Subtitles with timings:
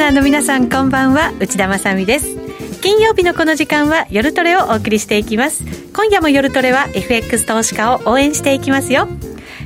[0.00, 1.30] ナーの皆さんこんばんは。
[1.40, 2.34] 内田まさです。
[2.80, 5.62] 金曜日のこの時間は夜トレをお送りしていきます。
[5.92, 9.06] 今夜も夜トレは FX 投資家を応援していきますよ。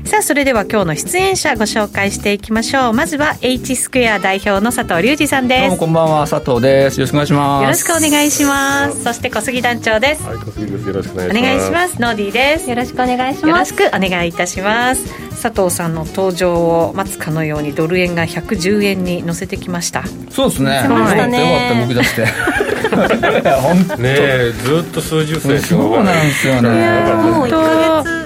[0.04, 2.92] さあそれでは今日の出演者ご紹介していきましょう。
[2.92, 5.60] まずは H スクエア代表の佐藤隆二さんです。
[5.62, 7.00] どうもこんばんは佐藤です。
[7.00, 7.62] よろしくお願いします。
[7.62, 9.02] よろしくお願いします。
[9.02, 10.22] そして小杉団長です。
[10.22, 10.88] はい小杉です。
[10.88, 12.00] よろしくお願いします。
[12.00, 12.68] ノーディーです。
[12.68, 13.48] よろしくお願いします。
[13.48, 15.04] よろしくお願いいたします。
[15.42, 20.04] 佐藤さんの登場を待つかのようにドル円が110円に乗せてきました。
[20.30, 20.86] そうですね。
[20.86, 21.38] ましたね。
[21.38, 22.22] よかった僕出して
[24.02, 25.60] ねずっと数十銭。
[25.60, 26.68] そうなんですよね。
[26.68, 28.23] もう1ヶ月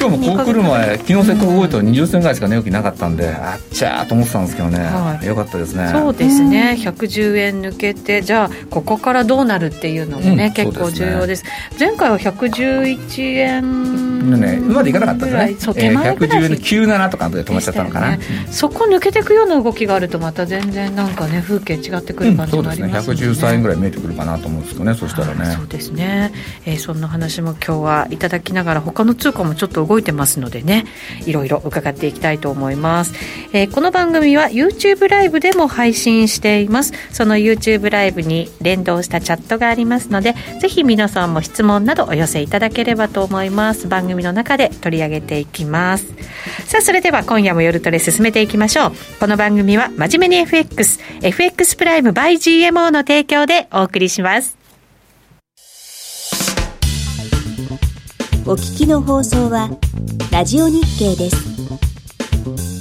[0.00, 5.90] 今日もこう来る前昨日せっかく動いたら20銭ぐらいしか値動きなかったんであっちゃーと思ってたんですけどね、はい、よかったですね。
[5.92, 6.74] そうですね。
[6.80, 14.00] 110円抜けてじゃあここからどうなるっていうのもね、うん、結構重要です、ね、前回は111円
[14.40, 15.56] ねうまでいかなかったですね。
[15.58, 23.48] そう手前ぐらい、えー、110円97とかで止まっちゃったのかな、ねうん、そこ抜けていくような動きがあるとまた全然なんかね風景違ってくる感じがありますね,、うん、そうですね。
[23.48, 25.54] 113円ぐらい見えてくるかなと思うんですけどねそしたらね。
[25.56, 26.32] そうですね、
[26.64, 30.86] えー、そんな話も今日はいただきながら他の通貨もちょっと動いてますのでね
[31.26, 33.12] いろいろ伺っていきたいと思います、
[33.52, 36.92] えー、この番組は YouTube ライブでも配信しています。
[37.10, 43.88] その YouTube ライブに連動したチャットがありますのでぜひ皆さんも質問などお寄せいただければと思います。
[43.88, 46.06] 番組の中で取り上げていきます。
[46.66, 48.92] さあそれでは今夜も夜トレ進めていきましょう。
[49.18, 54.59] この番組は真面目に FX FX プライム by GMO の提供でお送りします。
[58.46, 59.70] お聞きの放送は
[60.32, 62.79] ラジオ日経です。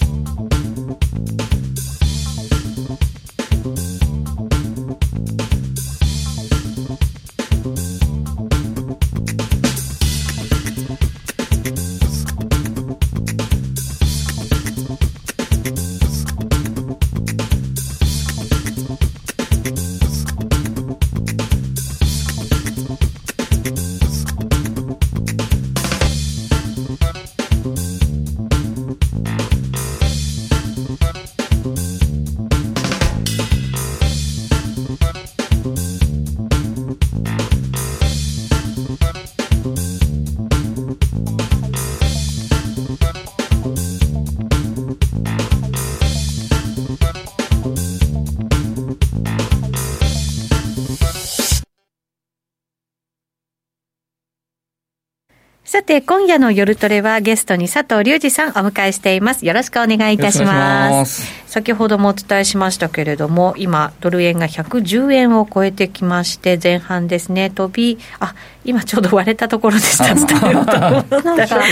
[55.89, 59.43] て、今夜の夜トレはゲストに佐藤隆二さんお迎えしています。
[59.43, 60.91] よろしくお願いいたします。
[60.91, 70.13] ます先ほどもお伝えしましたけれども、今、ドル円が110円を超えてきまして、前半ですね、飛び、あ、今ちょうど割れたところでした。
[70.13, 71.17] 伝えようと思った
[71.47, 71.63] ら。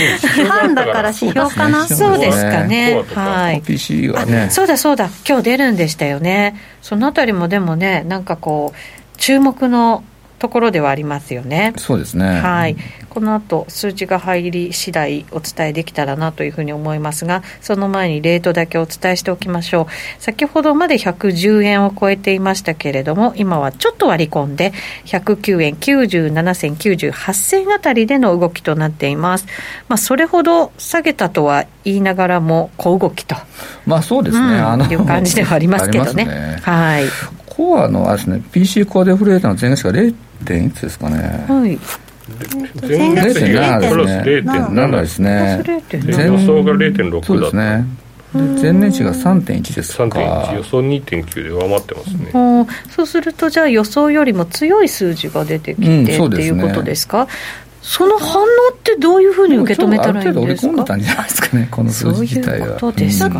[0.48, 1.86] 半だから指標かな。
[1.86, 3.00] そうですかね。
[3.14, 3.62] はい。
[3.62, 4.48] PC がね。
[4.50, 6.56] そうだそうだ、今日出るんでしたよね。
[6.82, 10.02] そのあたりもでもね、なんかこう、注目の
[10.38, 11.72] ところではありますよね。
[11.76, 12.40] そうですね。
[12.40, 12.76] はい。
[13.08, 20.22] この後数字が入り次第お伝えできたらなというふうに思いますが、その前にレートだけお伝えしておきましょう。
[20.22, 24.72] 先ほどまで110円を超えていましたけれども、今はちょっと割り込んで、
[25.06, 29.46] 109円97銭98銭あたりでの動きとなっています。
[29.88, 33.34] まあ、それほど下げたとは言いながらも、小動きと。
[33.86, 34.46] まあそうですね。
[34.46, 36.24] うん、あのいう感じではありますけどね。
[36.24, 37.04] ねはい。
[37.58, 40.08] コアのあれですね、PC コアデフレーターの前月が 0.
[40.08, 40.14] い
[40.70, 41.44] つですかね。
[41.48, 41.76] はい。
[42.86, 45.64] 前月比がプラス0.7ですね。
[45.92, 47.84] 予想が0.6だそうですね。
[48.32, 50.04] 前年比が3.1ですか。
[50.04, 57.26] 3.1予想2.9で上回ってますね、そうするとじゃあ予想よりも強い数字が出てきて、うん、っていうことですか？
[57.82, 60.36] その反応ってどういうふうに受け止めたらいいんですか？
[60.36, 62.76] ある程度織り込んでたんじゃないですかねこの数字自体は。
[62.78, 62.92] ちょっ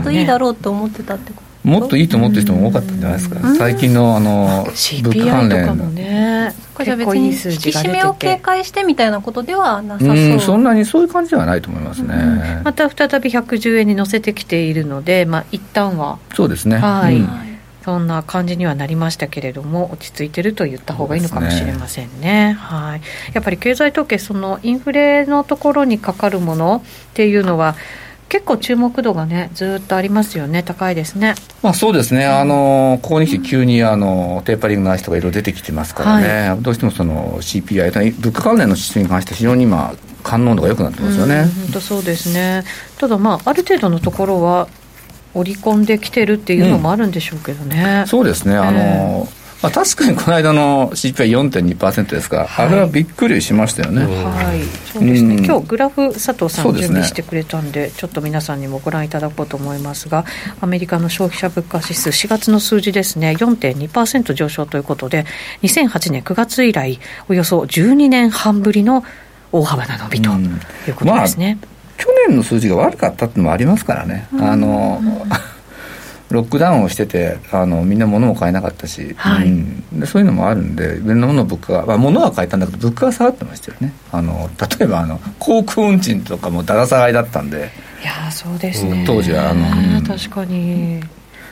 [0.03, 6.55] といいだろうと思ってたってこともっといいと思ってる人も多かったんじゃないですか、最近のあの物価関連とかもね。
[6.85, 7.39] じゃ別に引き
[7.71, 10.37] 締めを警戒してみたいなことではなさそう。
[10.37, 16.19] うそんなにそういう感じではないと思いますね、うん、また再び110円に乗せてきているのでまあ一旦は。
[16.35, 16.79] そうですね。
[16.79, 17.29] はい、うん、
[17.85, 23.01] そんな感じにはなりましたけれども落ち着いてると言った方がいいのかもしれませんね、ね、はい。
[23.33, 27.77] やっぱり経済統計そのインフレのところにかかるものっていうのは
[28.29, 31.35] 結構注目度がね、ずっとありますよね、高いですね。
[31.63, 41.45] まあ、そうですね、あのここに来て急にあのテーパリングの話とかいろいろ出てきてますからね、はい、どうしてもその CPI、物価関連の指数に関して、非常に今、感能度が良くなってますよね。
[41.45, 42.65] 本当そうですね。
[42.99, 44.69] ただ、まあ、ある程度のところは
[45.35, 48.01] 織り込んできてるっていうのもあるんでしょうけどね。
[48.03, 49.29] うん、そうですね、あの、
[49.63, 54.63] まあ、確かにこの間の CPI4.2% ですが、はい、あれはびっくりしましたよね、はい
[54.93, 60.25] そうですね、うん、今日グラフ佐藤さん準備してくれたんでちょっと皆さんにもご覧いただこうと思いますが
[60.61, 63.37] アメリカの消費者物価指数4月の数字ですね。
[63.39, 65.25] 4.2%上昇ということで
[65.63, 69.05] 2008年9月以来およそ12年半ぶりの
[69.53, 75.01] 大幅な伸びということですね、まあ、去年の数字が悪かったっていうのもありますからね、あの、
[76.31, 83.93] ロックダウンをしててあのみんな物も買えなかったし、はい、うん、でそういうのもあるんでいろんなもの物価が、まあ、物は買えたんだけど物価が下がってましたよね。
[84.13, 87.71] あの例えばあの航空運賃とかもだら下がりだったんで。
[88.03, 91.03] いやそうですね、当時はあの、うん、確かに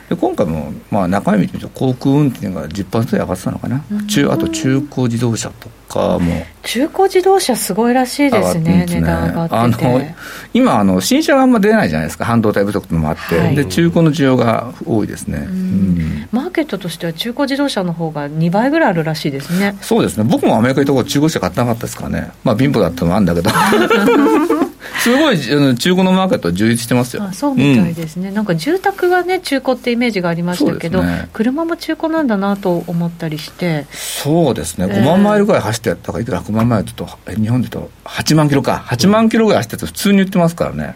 [0.09, 8.85] で今回も、まあ、中身見てみると航空運転が10%上がってたのかな、中あと中古自動車とかも中古自動車すごいらしいですね、ね。
[8.87, 10.15] 値段上がってて。
[10.53, 19.77] 今あの、新車があんま出ないじゃないですか、半導体不足もあって、はい、で中古の需要が多いですね、うん、マーケットとしては中古自動車の方が2倍ぐらいあるらしいですね。
[19.81, 23.49] そうですね、僕もアメリカ行った頃、中古車買ってなかったですからね、まあ、貧乏だったのもあるんだけど。
[24.99, 27.23] すごい中古のマーケット充実してますよ。
[27.23, 33.85] あそうみたいですね、うん、なんか住宅がね中古ってイメージがありましたけど、ね、車も中古なんだなと思ったりして。
[33.91, 34.85] そうですね。
[34.85, 38.83] 5万マイルぐらい走ってやったかいくら5万マイルと日本で言うと8万キロか。
[38.87, 40.95] 8万キロぐらい走ってて普通に言ってますからね、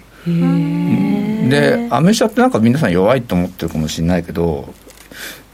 [1.49, 4.73] でアメ車ってなんか皆さん弱いと思ってるかもしれないけど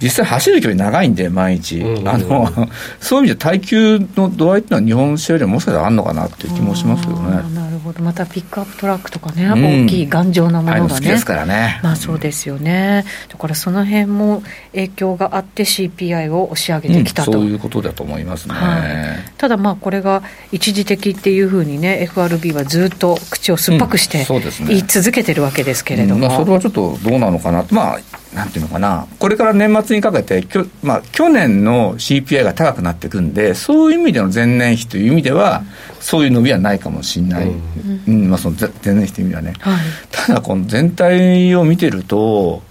[0.02, 2.50] 実際走る距離長いんで毎日、うんうん、あの
[3.00, 7.32] そういう意味で耐久の度合いっていうのは日本車よりももしかしたらあるのかなっていう気もしますけどね。
[7.54, 11.08] なるほどまたピックアップトラックとかね、うん、大きい頑丈なものがね。
[11.08, 11.80] ですからね。
[11.84, 24.26] まあそうですよね、だからその辺も影響があって CPI を押し上げてきたと、そういうことだと思いますね、はい、ただまあこれが一時的っていうふうにね FRB はずっと口を酸っぱくして、
[24.68, 28.00] 言い続けてるわけですけれども、まあ、それはちょっとどうなのかなまあ
[28.34, 35.64] なんていうのかな、これから年末にかけて、きょまあ、去年の CPI が高くなっていくんで、そういう意味での前年比という意味では、
[36.00, 39.80] そういう伸びはないかもしれない、うん、うん、まあ、その前年比という意味ではね、はい、
[40.12, 42.62] ただ、この全体を見てると、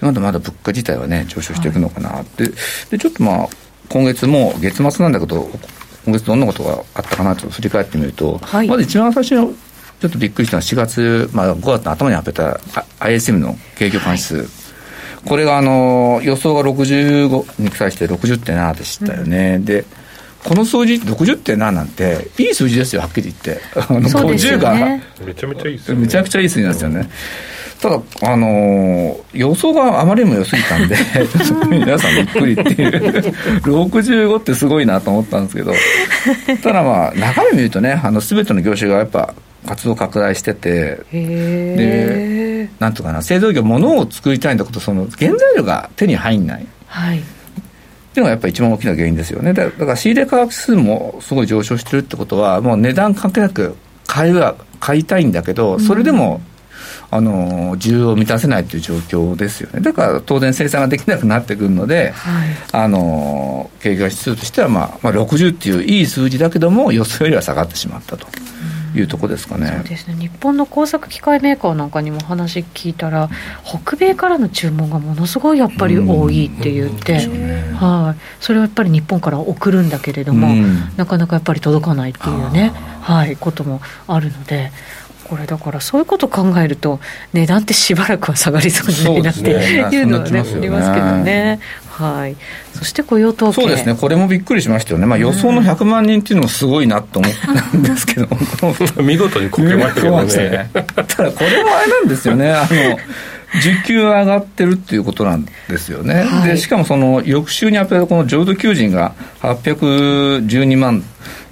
[0.00, 2.52] まだまだ物価自体はね、上昇していくのかなって、はい、
[2.90, 3.48] でちょっとまあ、
[3.88, 5.48] 今月も月末なんだけど、
[6.04, 9.52] 今月どんなことがあったかなと振り返ってみると、はい、まず一番最初の
[10.02, 14.46] ちょっとびっくりしたのは4月、まあ、5月の頭に発表した ISM の景況感指数、はい、
[15.24, 19.84] これがあの予想が65に対して60.7でしたよね、うん、で
[20.42, 23.60] この数字60.7なんていい数字ですよはっきり言って。
[23.76, 24.74] あの50が。
[25.24, 26.00] めちゃめちゃいいですよね。
[26.00, 27.08] めちゃくちゃいい数字なんですよね、
[27.80, 30.96] ただ、あのー、予想があまりにも良すぎたんで、
[31.70, 32.90] 皆さんびっくりっていう、
[33.62, 35.72] 65ってすごいなと思ったんですけど、
[36.60, 39.34] ただまあ、中身見るとね、あの全ての業種がやっぱ
[39.66, 46.66] 活動拡大してて、で、なんとかな、製造業、物を作りたいんだけど、その原材料が手に入んない。
[46.86, 47.22] はい
[48.12, 49.54] っていうのがやっぱり一番大きな原因ですよね。
[49.54, 53.74] だから仕入れ価格指数もすごい上昇してるってことは、もう値段関係なく
[54.06, 56.42] 買いは買いたいんだけど、それでも
[57.10, 68.26] あの需要を満たせないという状況ですよねだから当然生産ができなくなってくるので、はい、あの経済指数としては、まあ、まあ60っていういい数字だけども予想よりは下がってしまったと。
[68.94, 69.68] いうとこですかね。
[69.68, 70.14] そうですね。
[70.14, 73.30] 日本の工作機械メーカーなんかにも話聞いたら
[73.64, 80.48] 北米からの注文がものすごいやっぱり多いって言って、ね、はい、それはやっぱり日本から送るんだけれども、
[80.96, 84.70] なかなかやっぱり届かないっていうね、はい、こともあるので
[85.32, 87.00] これだからそういうことを考えると
[87.32, 91.58] 値段ってしばらくは下がりそうになっていうのはね、ありますけどね。
[91.88, 92.36] はい、
[92.74, 93.62] そして雇用統計。
[93.62, 98.28] そうですね、これもびっくりしましたよね、まあ、予想の100万人っていうのもすごいなと思ったんですけど、
[99.02, 100.70] 見事にこけましたけどね。
[100.74, 102.98] ただ、これもあれなんですよね、あの
[103.58, 111.02] 時給上がってるっていうことなんですよね、はい、でしかもその翌週に発表この浄土求人が812万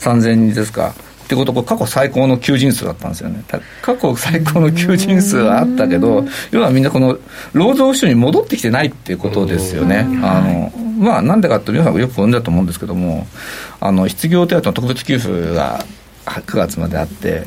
[0.00, 0.92] 3000人ですか。
[1.30, 3.44] ってことは過去最高の求人数だったんですよね。
[3.82, 7.18] 過去最高の求人数はあったけど要はみんなこの
[7.52, 10.04] 労働市場に戻ってきてないっていうことですよね。
[10.24, 13.28] あのまあなんでかって皆さんよくご存知だと思うんですけども
[13.78, 15.84] あの失業手当の特別給付が
[16.26, 17.44] 9月まであって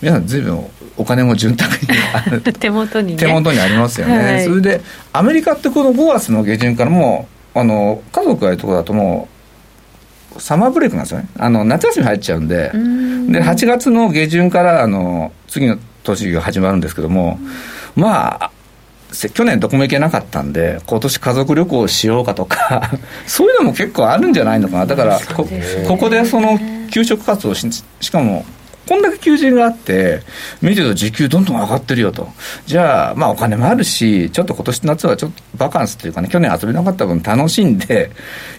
[0.00, 4.80] 皆さんずいぶんお金も潤沢に 手元に、ね、手元にありますよね、はい、それで
[5.12, 9.31] アメリカってこの5月の下旬からもうあの家族がいるところだともう
[10.38, 11.28] サマーブレイクなんですよね。
[11.38, 17.38] あの夏休み入っちゃうんでで8月の下旬からあの次の年が始まるんですけども
[17.94, 18.50] まあ
[19.34, 22.90] 去年どこも行けなかったんで今年家族旅行しようかとか
[23.26, 24.86] そういうのも結構あるんじゃないのかな。
[24.86, 25.46] だからこ
[25.86, 26.58] ここでその
[26.90, 27.66] 給食活動し
[28.00, 28.44] しかも
[28.92, 30.20] こんだけ求人があって、
[30.60, 32.28] 見てると時給どんどん上がってるよと。
[32.66, 38.10] じゃあ、まあお金もあるし、ちょっと今年夏はちょっとバカンスというかね、去年遊べなかった分楽しんで、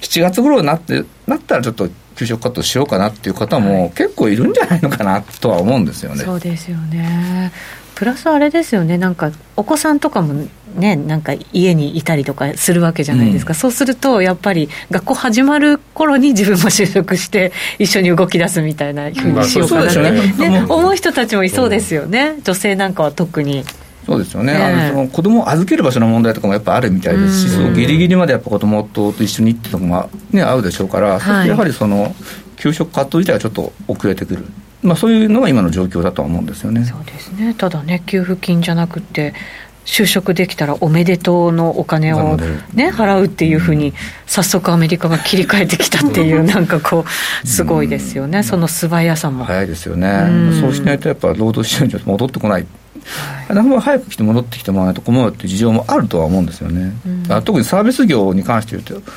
[0.02, 6.24] 7月頃になって、なったらちょっと給食カットしようかなっていう方も結構いるんじゃないのかなとは思うんですよね。
[6.24, 7.52] そうですよね
[8.04, 8.98] プラスあれですよね。
[8.98, 10.46] なんかお子さんとかも
[10.76, 13.56] ねなんか家にいたりとかするわけじゃないですか、うん。
[13.56, 20.50] そうするとやっぱり学校始まる頃に自分も就職して一緒に動き出すみたいなふうにしようかなって、ね。
[20.50, 23.64] ね思う人たちもいそうですよね、女性なんかは特に。
[24.06, 24.64] そうですよね、ねえ。
[24.64, 27.74] あのその子供を預ける場所の問題とかもやっぱあるみたいですし、うん。
[27.74, 31.20] ギリギリまでやっぱ子供と一緒にっていうのが、ね、合うでしょうから、い。
[31.22, 32.14] そうするとやはりその
[32.58, 34.46] 給食カット自体はちょっと遅れてくる、
[34.84, 36.84] まあ、そういうのが今の状況だとは思うんですよね。
[36.84, 37.54] そうですね。
[37.58, 39.34] ただね給付金じゃなくて
[39.86, 42.38] 就職できたらおめでとうのお金を、
[42.74, 43.94] ね、払うっていうふうに
[44.26, 47.06] 早速アメリカが切り替えてきたっていうなんかこ
[47.44, 48.44] うすごいですよね。
[48.44, 50.62] その素早さも、早いですよね、うん。
[50.62, 52.66] そうしないとやっぱ労働市場に戻ってこない、
[53.50, 57.32] なんか早く来て戻ってきてもらわないと困るっていう事情もあるとは思うんですよね、うん。
[57.32, 59.12] あ特にサービス業に関して言うと、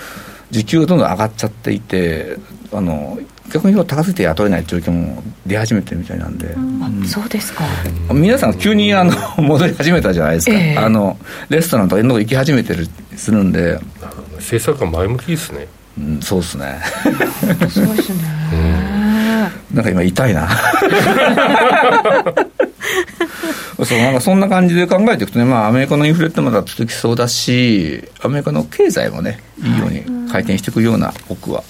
[0.50, 2.38] 時給がどんどん上がっちゃっていて、
[2.72, 3.18] あの
[3.52, 6.54] 逆に高すぎて雇えない状況も出始めてるみたいなんで。
[6.56, 7.64] あそうですか、
[8.12, 10.78] 皆さん急にあの 戻り始めたじゃないですか、ええ。
[10.78, 13.78] あのレストランとか行き始めてるするんで、
[14.36, 15.66] 政策が前向きですね。
[15.98, 16.78] うん、そうですね。
[17.70, 18.16] そうですね、
[19.72, 20.48] なんか今痛いな。
[23.84, 31.62] そうなんかそんな感じで考えていくとね、まあ、アメリカのインフレってまだ続きそうだしアメリカの経済もねいいように回転していくような僕は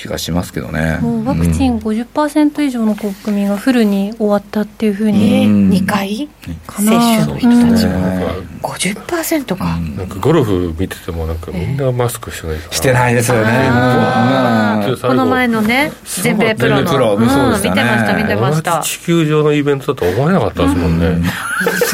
[0.00, 0.98] 気がしますけどね。
[1.00, 5.70] もうワクチン50%以上の国民がフルに終わったっていうふうに、うん。
[5.70, 12.72] 2回接かな種の人たちうんもなんか50%か、なんかゴルフ見ててもなんかみんなマスクしてないから。
[12.72, 13.52] してないですよね。
[15.02, 18.16] この前のね全米プロのプロうんそうでしたね見てました。
[18.16, 18.80] 見てました。
[18.82, 21.30] 地球上のイベントだと思えなかったですもんね、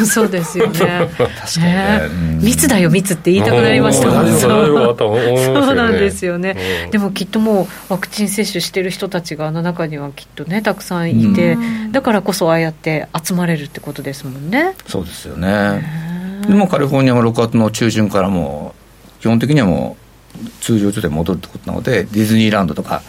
[0.06, 1.08] そうですよね。
[1.18, 1.66] 確かにね。
[1.66, 2.00] ね。
[2.04, 11.92] うん密だよ密って言いたくなりましたそうなんですよね、うんでもきっともうワクチン接種してる人たちがあの中にはきっとねたくさんいて、うん。
[11.92, 14.74] だからこそああやって集まれるってことですもんね。
[14.86, 16.42] そうですよね。
[16.46, 18.74] でもカリフォルニアは6月の中旬からも
[19.18, 19.96] う基本的にはも
[20.38, 23.00] う通常状態に戻るってことなのでディズニーランドとか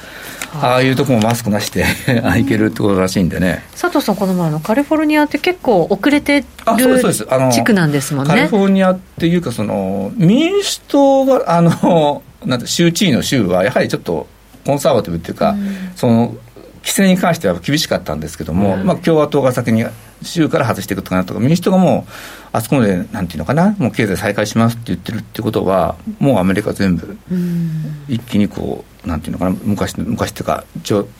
[0.54, 1.84] ああいうとこもマスクなしで
[2.24, 3.66] 行けるってことらしいんでね。
[3.72, 6.46] 佐藤さんこの前のカリフォルニアって結構遅れてる
[7.52, 8.34] 地区なんですもんね。
[8.34, 14.28] カリフォルニアっていうかその民主党があのなんて州知事の州はやはりちょっと
[14.68, 15.56] コンサバティブっていうか、
[15.96, 16.36] その
[16.80, 19.86] 規制に関しては厳しかったんですけども、まあ、共和党が先に
[20.24, 22.12] 州から外していくとかなとか民主党がもう
[22.52, 28.06] あそこまでなんていうのかなもう経済再開しますって言ってるってことはもうアメリカ全部うん。
[28.10, 30.66] 一気にこうなんていうのかな昔の昔っていうか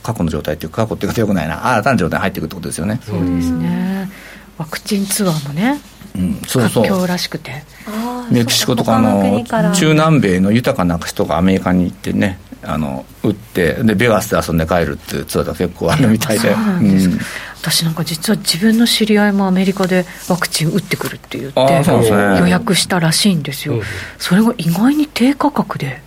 [0.02, 3.00] 過去の状態っていうか過去っていうかよくないな新たな状態に入っていくってことですよね。
[3.02, 4.10] そうですね。
[4.58, 5.80] ワクチンツアーもね
[6.16, 7.06] うん、そうそう。
[7.06, 7.62] らしくて。
[8.30, 16.48] メキシコとか他の中南米の豊かな人がアメリカに行ってねあの売ってでベガスで遊んで帰るっていうツアーが結構あるみたいで。
[16.48, 17.20] そうなんでうん。
[17.60, 21.60] 私なんか実は自分の知り合いもアメリカでワクチン打ってくるって言って
[22.40, 23.82] 予約したらしいんですよ、うん
[24.16, 26.02] それが意外に低価格で。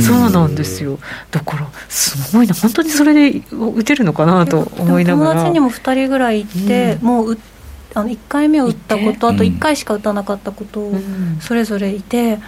[0.00, 0.98] そうなんですよ。
[1.30, 2.54] だからすごいな。
[2.54, 5.30] 本当にそれで打てるのかなと思いながら。
[5.30, 7.38] 友達にも2人ぐらい行って、もうう
[7.94, 11.38] あの1回目を打ったことあと1回しか打たなかったことをうん。
[11.40, 12.38] それぞれいて、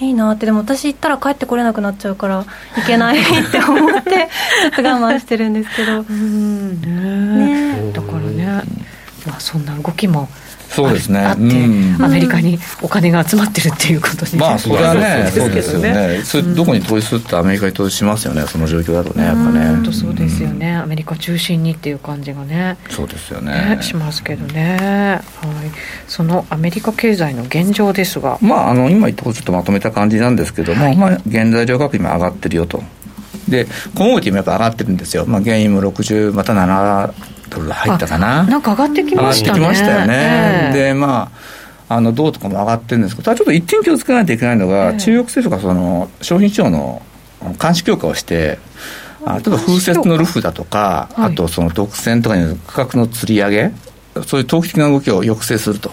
[0.00, 6.00] いいなってでも私行ったら帰ってこれなくなっちゃうからいけない って思ってちょっと我慢してるんですけど。
[6.00, 6.80] うん。
[6.80, 8.62] ねねだからね、
[9.26, 10.28] まあ、そんな動きも
[10.68, 11.20] そうですね。
[11.20, 12.02] あって、うん。
[12.02, 16.20] アメリカにお金が集まってるっていうことに、まあそれはねそうですよね。
[16.24, 18.42] それどこに投資するってアメリカに投資しますよね。
[18.42, 19.66] その状況だとねやっぱね。
[19.66, 22.76] 本当そうですよね、アメリカ中心にっていう感じがね。
[22.90, 23.76] そうですよね。
[23.76, 25.70] ねしますけどね、はい、
[26.06, 32.82] そのアメリカ経済の現状ですが、まあ、あの今言ったことちょっとまとめた感じなんですけども、まあ、原材料価格今上がってるよと。
[33.48, 35.24] で、コモディティもやっぱ上がってるんですよ。
[35.26, 37.14] まあ、原油も60、また7
[37.48, 38.44] ドル入ったかな。
[38.44, 40.70] なんか上がってき上がってましたねきましたよね。
[40.74, 40.82] ええ。
[40.92, 41.30] で、ま
[41.88, 44.98] あ、あの、銅とかも上がってるんですけど、ただちょっと一点気をつけないといけないのが、ええ。
[44.98, 47.02] 中国政府がその、商品市場の
[47.60, 48.58] 監視強化をして、
[49.24, 51.32] あ例えば風雪のルフだとか、はい。
[51.32, 53.72] あとその独占とかによる価格の釣り上げ、
[54.26, 55.90] そういう投機的な動きを抑制すると、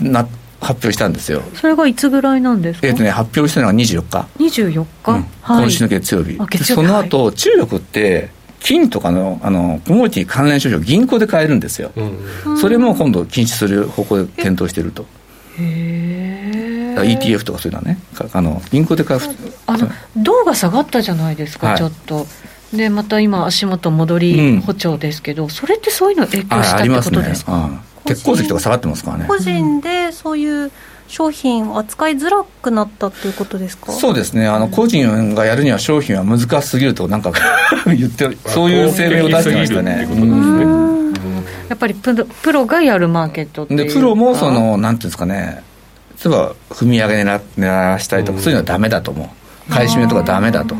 [0.00, 0.12] うん。
[0.12, 0.26] な
[0.60, 1.42] 発表したんですよ。
[1.54, 4.26] それがいつぐらいなんですか、えっ、とね、発表したのが24日。
[4.38, 5.14] 24日、うん。
[5.42, 6.38] はい、今週の月曜日。
[6.64, 11.92] その後、中国って、金とかの、あの、コモディティ関連商品を銀行で買えるんですよ。
[11.96, 15.06] うんそれも今度禁止する方向で検討してると。
[15.58, 19.20] へだからえ ETF とかそういうのはね、かあの銀行で買う。
[19.66, 21.76] あの銅が下がったじゃないですか、はい。
[21.76, 22.26] ちょっと。
[22.72, 27.68] でまた今足元戻り補調ですけど、うん、それってそういうの影響したってことですか、ね。
[27.68, 29.24] うん、鉄鉱石とか下がってますからね。
[29.28, 30.72] 個人でそういう
[31.08, 33.92] 商品を扱いづらくなったということですか？
[33.92, 34.46] そうですね。
[34.48, 37.32] あの個人がやるには商品は難しすぎるとなんか
[37.86, 40.08] 言ってるそういう声明を出してましたね。
[41.68, 45.62] やっぱりプロプロがやるマーケットでプロもそのなんていうんですかね。
[46.24, 49.24] 例えば踏み上げ狙狙わしたりとか、そういうのはダメだと思
[49.68, 49.72] う。
[49.72, 50.76] 買い占めとかダメだと。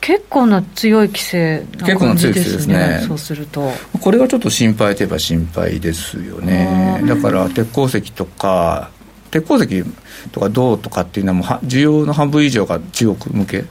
[0.00, 3.04] 結構な強い規制結構な強い規制ですね。
[3.06, 3.70] そうすると。
[4.00, 7.02] これがちょっと心配といえば心配ですよね。
[7.06, 8.90] だから鉄鉱石とか
[9.30, 9.84] 鉄鉱石
[10.32, 13.64] とか銅とかっていうのはもう需要の半分以上が中国向け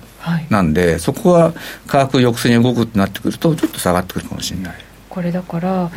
[0.50, 1.54] なんで、はい、そこは
[1.88, 4.76] 価格抑制に動くってなってくるとちょっと下がってくるかもしれない。
[5.10, 5.92] これだから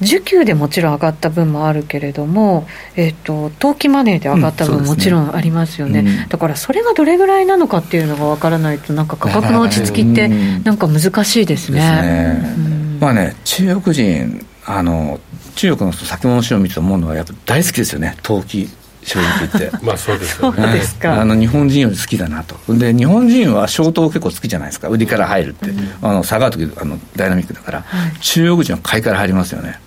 [0.00, 2.66] 需給でもちろん上がった分もあるけれども、
[2.96, 6.00] えーと、投機マネーで上がった分もちろんありますよね。
[6.00, 6.06] うん。
[6.06, 11.80] ねだからそれがどれぐらいなのかっていうのが分からないとなんか価格の落ち着きってなんか難しいですね。
[11.80, 12.56] ね。
[13.00, 15.20] まあね中国人あの
[15.54, 18.16] 中国の先物市場を見て思うのはやっぱ大好きですよね。
[18.22, 18.68] 投機
[19.04, 19.76] 正直言って。
[19.84, 20.72] まあそうですよね。
[20.72, 21.20] ですか。
[21.20, 22.56] あの日本人より好きだなと。
[22.74, 24.88] で日本人は消灯結構好きじゃないですか。
[24.88, 29.78] 売りから入るって、うん、あの下がる時あのダイナミックだから、はい、中国人は買いから入りますよね。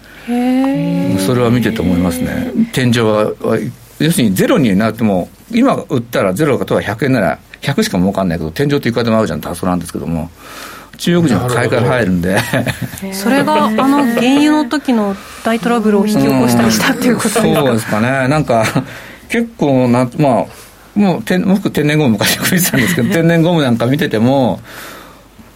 [1.26, 2.52] それは見てて思いますね。
[2.74, 3.32] 天井は
[4.00, 10.30] 要するにゼロになっても今売ったらゼロかとは100円なら100しか儲かんないけど天井っていくらでも合うじゃんって発想なんですけども。
[10.98, 12.40] 中国人は買いから入るんで。
[13.14, 18.28] それがあの原油の時の大トラブルを引き起こしたりしたっていうことですか、そうですかね。
[18.28, 18.66] なんか
[19.30, 20.46] 結構なまあ
[20.98, 24.60] もう天僕天然ゴム昔食いてたんですけど 天然ゴムなんか見てても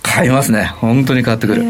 [0.04, 0.72] 買いますね。
[0.78, 1.64] 本当に買ってくる。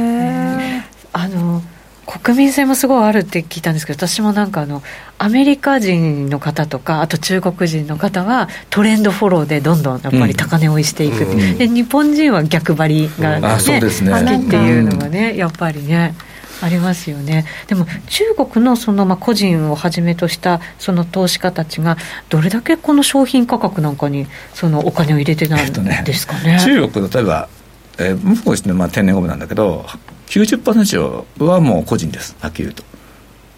[1.14, 1.62] あの
[2.06, 4.82] 国民性もすごいあるって聞いたんですけど私もなんかあの
[5.18, 16.14] アメリカ人の方とかあと中国人の方はトレンドフォローでどんどんやっぱり高値追いしていく、うん、で日本人は逆張りが、ね、好きっていうのがねやっぱりね。
[16.62, 17.46] ありますよね。
[17.68, 21.98] でも中国のそのまあ個人をはじめとしたその投資家たちが
[22.30, 25.58] どれだけこの商品価格なんかにそのお金を入れてたん
[26.04, 26.56] ですかね。
[26.58, 27.50] えっとね中国例えば
[27.98, 29.86] えー、向こうですね、まあ、天然ゴムなんだけど
[30.28, 32.36] 90%以上はもう個人です。
[32.40, 32.84] はっきり言うと。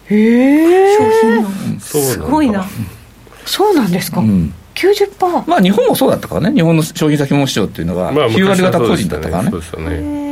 [0.06, 2.66] へえ商品の、うん、すごいな。
[3.46, 6.54] そうなんですか、うん、90%まあ日本もそうだったからね。
[6.54, 10.23] 日本の消費先物市場っていうのは9割方個人だったからね,、そうですよね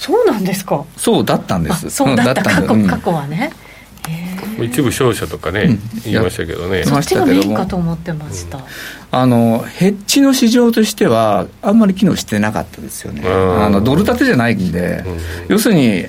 [0.00, 0.86] そうなんですか？
[0.96, 1.90] そうだったんです。
[1.90, 2.42] そうだった。
[2.42, 3.52] 過去過去はね、
[4.58, 6.84] 一部商社とかね、うん、言いましたけどね。
[6.84, 8.64] そっちがメインかと思ってました、うん、
[9.10, 13.22] あのヘッジの市場としてはあんまり機能してなかったですよね。
[13.28, 16.06] あのドル建てじゃないんで、うん、要するに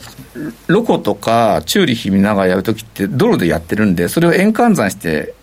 [0.68, 5.34] ロコとかチューリヒ見ながらやるときってドルでやってるんでそれを円換算して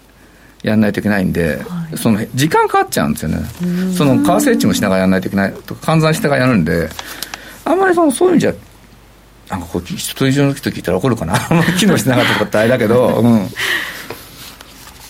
[0.63, 3.39] やらないといけないんで、はい、その時間かかっちゃうんですよね。
[3.95, 6.89] その為替値もしながらやらないといけないとか換算してからやるんで
[7.69, 8.55] あんまりそのそういう意味じゃ
[9.51, 11.39] なんかこう人と一緒の人聞いたら怒るかな。
[11.79, 13.49] 機能してなかったことってあれだけど、 うん、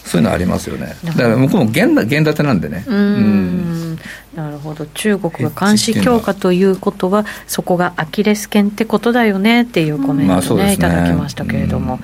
[0.04, 0.96] そういうのありますよね。
[1.04, 2.84] だから向こうも現現建てなんでね。
[2.86, 3.98] うん。
[4.34, 4.86] なるほど。
[4.86, 10.72] 中国が監視強化ということはそこがアキレス腱ってことだよねっていうコメントね,、ね。
[10.74, 12.00] いただきましたけれども、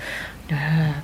[0.50, 1.02] ね、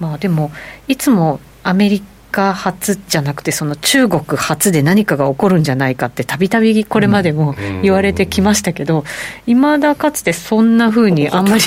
[0.00, 0.52] まあでも
[0.88, 9.04] いつもアメリカカ初じゃなくて、その中国初で何かが起こるんじゃないかって、たびたびこれまでも言われてきましたけど、
[9.46, 11.62] いまだかつてそんなふうにあんまり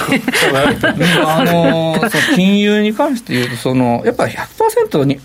[1.23, 1.95] あの
[2.35, 5.19] 金融に関して言うと、その やっぱり100%に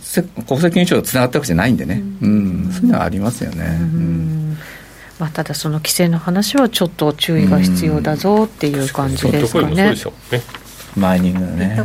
[0.47, 3.65] 国際金融庁とつながったわけじゃないんでね、うん、そういうのはありますよね。
[3.65, 4.59] うん
[5.19, 9.95] まあ、ただその規制の話はちょっと注意が必要だぞっていう感じですかね。
[10.97, 11.79] マイニングね。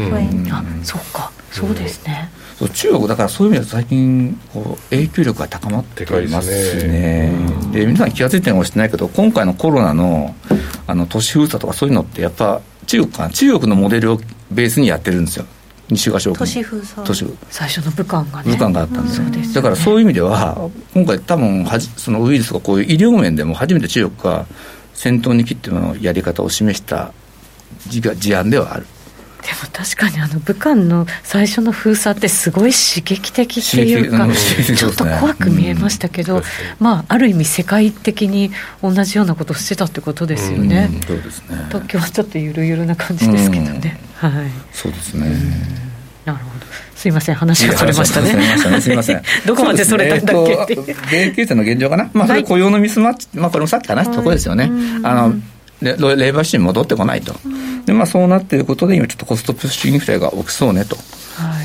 [0.52, 2.30] あ、そうか、そうですね。
[2.58, 6.50] そう中国だからそういう意味では最近こう影響力が高まっています
[6.88, 7.34] ね。
[7.72, 10.36] で、ね、皆さん気が付いてるかもしれないけど今回のコロナの
[10.88, 14.20] あの都市封鎖とかそういうのってやっぱ中国か中国のモデルを
[14.52, 15.46] ベースにやってるんですよ。
[15.90, 17.38] 西側諸国都市封鎖。
[17.50, 18.52] 最初の武漢がね。
[18.52, 24.46] 武漢があったんですよ、ね、だからそういう意味では今回多分はじそのウイルスがこういう医療面でも初めて中国が
[24.94, 27.12] 先頭に切ってのやり方を示した
[27.88, 28.88] 事案ではある
[29.46, 34.28] でも確かにあの武漢の最初の封鎖ってすごい刺激的っていうか、
[34.76, 36.42] ちょっと怖く見えましたけど、
[36.80, 38.50] まあ、ある意味世界的に
[38.82, 40.90] 同じようなことをしてたってことですよね。
[41.06, 44.00] そうですね東京はちょっとゆるゆるな感じですけどね。
[44.16, 44.32] はい、
[44.72, 45.30] そうですね。
[46.26, 46.66] なるほど。
[46.96, 48.82] すいません、話がそれましたね。
[48.82, 49.22] すみません。
[49.46, 50.96] どこまでそれたんだっけって。
[51.12, 52.10] 米経済の現状かな？
[52.14, 54.72] まあ、それ雇用のミスマッチ、まあ、これもさっき話したところですよね。
[55.04, 55.36] あの、
[55.82, 57.36] レレーバーシーン戻ってこないと、
[57.86, 60.98] でまあ、そうなっていることで、今、ちょっとコストプッシュインフレが起きそうねと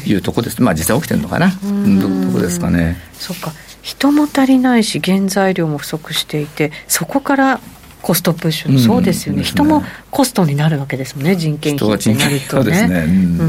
[0.06, 0.14] い。
[0.14, 2.98] うところです、はい、まあ、実際起きてるのかな、ところですかね。
[3.14, 3.52] そっか。
[3.82, 7.60] 人も足りないし、原材料も不足していて、そこから
[8.02, 8.80] コストプッシュの、うん。
[8.80, 9.40] そうですよね。
[9.40, 9.44] ね。
[9.44, 12.88] 人もコストになるわけですもんね人件費ってなるとね。
[12.88, 13.00] ね。
[13.00, 13.38] うん。
[13.38, 13.44] う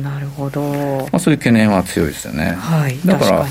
[0.00, 0.02] ん。
[0.02, 1.08] なるほど。
[1.12, 2.56] まあ、そういう懸念は強いですよね。
[2.58, 2.98] はい。
[3.04, 3.50] だから確かに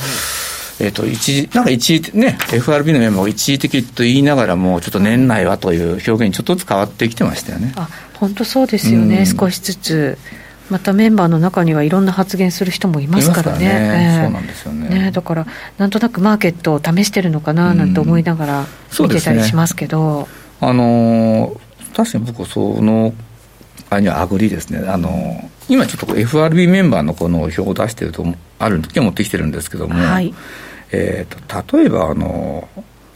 [0.80, 7.74] えっ、と、一時、なんか一時、ね、FRB のメンバーが一時的と言いながらも、ちょっと年内はという表現にちょっとずつ変わってきてましたよね。
[7.76, 9.26] あ本当そうですよね、うん。
[9.26, 10.18] 少しずつ。
[10.70, 13.66] またメンバーの中にはいろんな発言する人もいますからね。
[13.66, 13.72] ね。
[13.72, 14.24] ええ。
[14.24, 14.90] そうなんですよね。
[14.90, 15.48] ねだから
[15.80, 18.66] なんとなくマーケットを試してるのかななんて思いながら
[19.00, 20.28] 見てたりしますけど、
[20.62, 23.14] あのー確かに僕、その、
[23.90, 24.88] あにはアグリですね。
[24.88, 28.26] あの今ちょっと FRB メンバーのこの表を出してると、
[28.60, 30.34] ある時は持ってきてるんですけども、はい
[30.92, 32.68] えーと、例えば、あの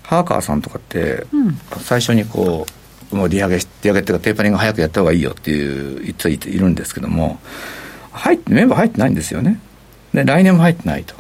[0.04, 2.66] ハーカーさんとかって、うん最初にこ
[3.12, 7.40] う、もう利上げ、利上げっていうか、テーパリング早くやった方がいいよっていう言っていているんですけども、
[8.12, 9.60] 入って、メンバー入ってないんですよね。
[10.14, 11.16] で、来年も入ってないと。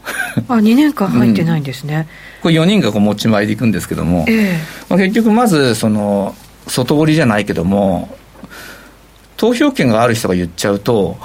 [0.48, 2.08] あ2年間入ってないんですね、
[2.42, 6.36] これ4人がこう持ち前でいくんですけども、ええまあ、結局まずその
[6.68, 8.18] 外堀じゃないけども
[9.43, 11.17] 投票権がある人が言っちゃうと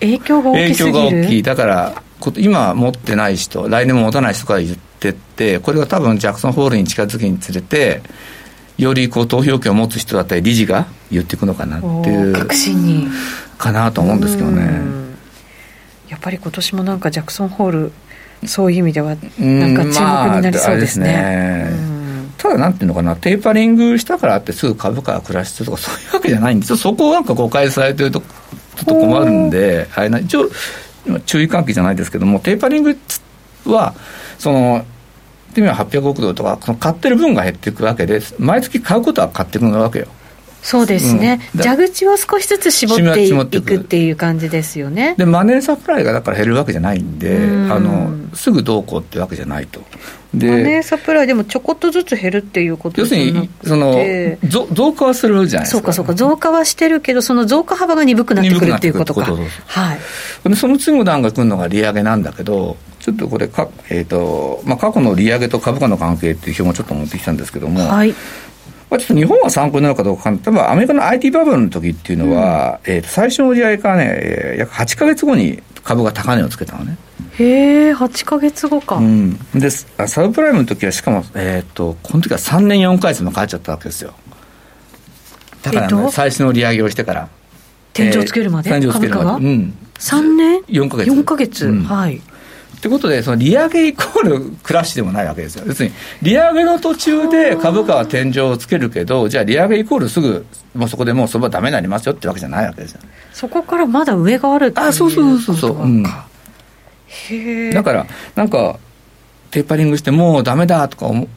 [0.00, 0.92] 影響が大影きすぎる？
[0.94, 1.42] 響が大きい。
[1.44, 2.02] だから
[2.38, 8.02] 今持ってない人来年も持たない人が言ってってこれが多分ジャクソンホールに近づきにつれて
[8.78, 13.06] よりこう投票権を持つ人だったり理事が言っていくのかなっていうお確信に。
[13.58, 14.62] かなと思うんですけどね。
[14.64, 15.16] うん。
[16.08, 17.92] やっぱり今年もなんかジャクソンホール
[18.44, 21.90] そういう意味ではうんなんか注目になりそうですね,、まああれですね。
[21.90, 21.95] うん
[22.46, 26.70] ただなんていうのかな、テーパリングしたからってすぐ株価がクラッシュするとか、そういうわけじゃないんです。
[26.70, 28.26] よ、そこをなんか誤解されてると、ちょ
[28.82, 30.48] っと困るんで、あれな一応、
[31.24, 32.96] 注意喚起じゃないですけども、テーパリング
[33.64, 33.94] は、
[34.38, 34.84] その、言っ
[35.54, 40.06] てみれば800億ドルとか、その買ってる分が減っていくわけです、毎月買うことは買っていくわけよ。
[40.66, 41.60] そうですね、うん。
[41.60, 43.76] だ蛇口を少しずつ絞っていくく。
[43.76, 45.14] っていう感じですよね。
[45.16, 47.72] で、マネーサプライがだから減るわけじゃないんで、うん。
[47.72, 49.80] あのすぐどうこうってわけじゃないと。
[50.34, 53.94] マネーでサプライでもちょこっとずつ減るっていうこと要するにその
[54.42, 55.78] 増増加はするじゃないですか。
[55.78, 59.24] そうかそうか増加はしてるけどその増加幅が鈍くなってくるっていうことか。
[59.66, 60.48] はい。
[60.48, 68.12] でその次の段が来るのが利上げなんだけど、ちょっとこれか、えーとまあ、過去の利上げと株価の関係っていう表もちょっと持ってきたんですけども、はい
[68.88, 76.96] まあ、ちょっと日本は参考になるかどうか多分アメリカの IT バブルの時っていうのは、えーと最初の利上げからね、えー約8か月後に株が高値をつけたのね。
[77.38, 79.68] へえ8か月後か、うん、で
[79.98, 84.14] あサブプライムの時はしかも、えー、とこの時は3年4か月もかかっちゃったわけですよ。
[85.62, 86.10] だから、ねえっと？
[86.12, 87.28] 最初の利上げをしてから。
[87.92, 89.46] 天井つけるまで、天井つけるまで。
[89.46, 89.74] うん。
[89.98, 91.10] 3年？4ヶ月。
[91.10, 91.82] 4ヶ月、うん。
[91.84, 92.20] はい
[92.76, 95.64] ってことで、その利上げイコールクラッシュでもないわけですよ。
[95.66, 103.00] 要するに、利上げの途中で株価は天井をつけるけど、じゃあ利上げイコールすぐ、もうそこでもうそばダメになりますよってわけじゃないわけですよ。
[103.32, 106.26] そこからまだ上があるっていうあそうそうそうそうことか
[107.06, 108.78] へえだから、なんか、
[109.50, 111.28] テーパリングしてもうダメだとか思う、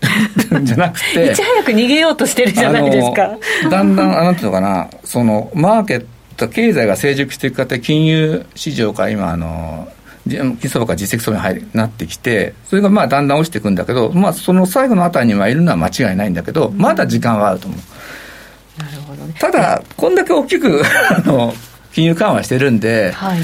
[0.64, 3.36] じゃなくていち、早く逃げようとしてるじゃないですか。
[3.70, 6.06] だんだん、あなんていうのかな、その、マーケッ
[6.36, 9.97] ト、経済が成熟していく過程、金融市場から今、あの、じ
[10.28, 18.82] 金相場から実績相場に入りなってきて、それがまあだんだん落ちていくんだけど、まあその最後のあたりにはいるのは間違いないんだけど、まだ時間はあると思う。
[18.82, 19.34] なるほどね。
[19.38, 21.54] ただ、こんだけ大きく、 あの、
[21.92, 23.38] 金融緩和してるんで、はい。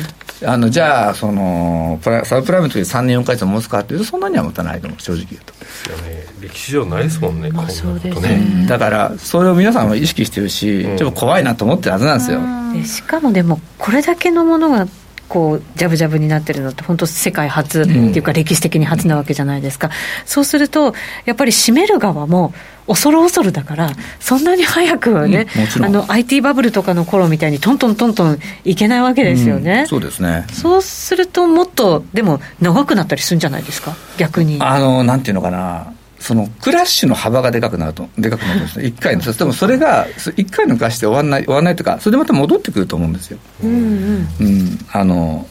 [0.47, 5.53] あの、じゃあ、その、プラサブプライムの時3年4ヶ月持つかっていうと、そんなには持たないと思う、正直言うと。
[5.55, 6.27] ですよね。
[6.41, 10.99] 歴史上ないですもんね、まあこんなそうですことねねだから、それを皆さんは意識してるし、うん。
[10.99, 12.41] ちょっと怖いなと思ってるはずなんですよ。
[12.75, 14.87] でしかもでもこれだけのものが
[15.35, 19.91] こうジャブジャブになってるのって本当世界初っていうか歴史的に初なわけじゃないですか、
[20.25, 20.95] そうすると
[21.25, 22.55] やっぱり閉める側も
[22.87, 30.47] 恐る恐るだからそんなに早くはね、うんあの IT バブルとかの頃みたいにトントントントンいけないわけですよね、うんそうですね。
[30.53, 33.97] そうするともっとでも長くなったりするんじゃないですか？
[34.19, 34.59] 逆に。
[34.61, 35.93] あの、なんていうのかな、
[36.25, 43.39] そのクラッシュの幅がでかくなると、でかくなるんですね、1回の、でもそれが、1回のクラッシュで終わらない、終わらないとか、それでまた戻ってくると思うんですよ。
[43.63, 45.47] うんうんうん、あの、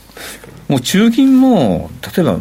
[0.67, 2.39] もう中銀も、例えば、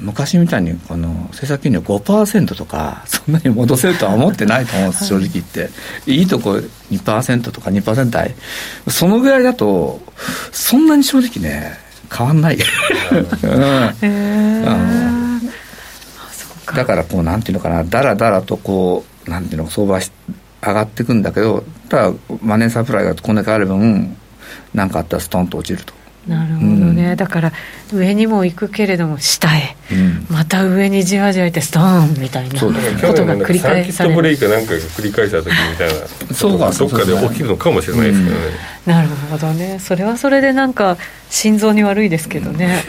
[0.00, 5.68] 昔みたいにこの政策金利を5%とか、そんなに戻せるとは思ってないと思うんです、正直言って。
[6.06, 6.52] いいとこ
[6.90, 8.34] 2%とか2%台。
[8.88, 10.00] そのぐらいだと、
[10.50, 11.72] そんなに正直ね、
[12.10, 12.56] 変わんない。
[14.02, 15.05] うんあの
[16.74, 20.10] だからこうなんていうのかなだらだらとこうなんていうの相場し
[20.60, 24.16] 上がっていくんだけどただマネーサプライがこんだけある分
[24.74, 25.94] 何かあったらストンと落ちると、
[26.28, 27.52] なるほどね、だから
[27.92, 29.76] 上にも行くけれども下へ。
[29.92, 30.26] うん。
[30.28, 36.72] また上にじわじわいってストーンみたいなことが繰り返サーキットブされるレイクなんかが繰り返した時みたいなそうか。
[36.72, 38.42] どっかで起きるのかもしれないですけどね、
[38.86, 39.78] なるほどね。
[39.78, 40.96] それはそれでなんか
[41.30, 42.84] 心臓に悪いですけどね、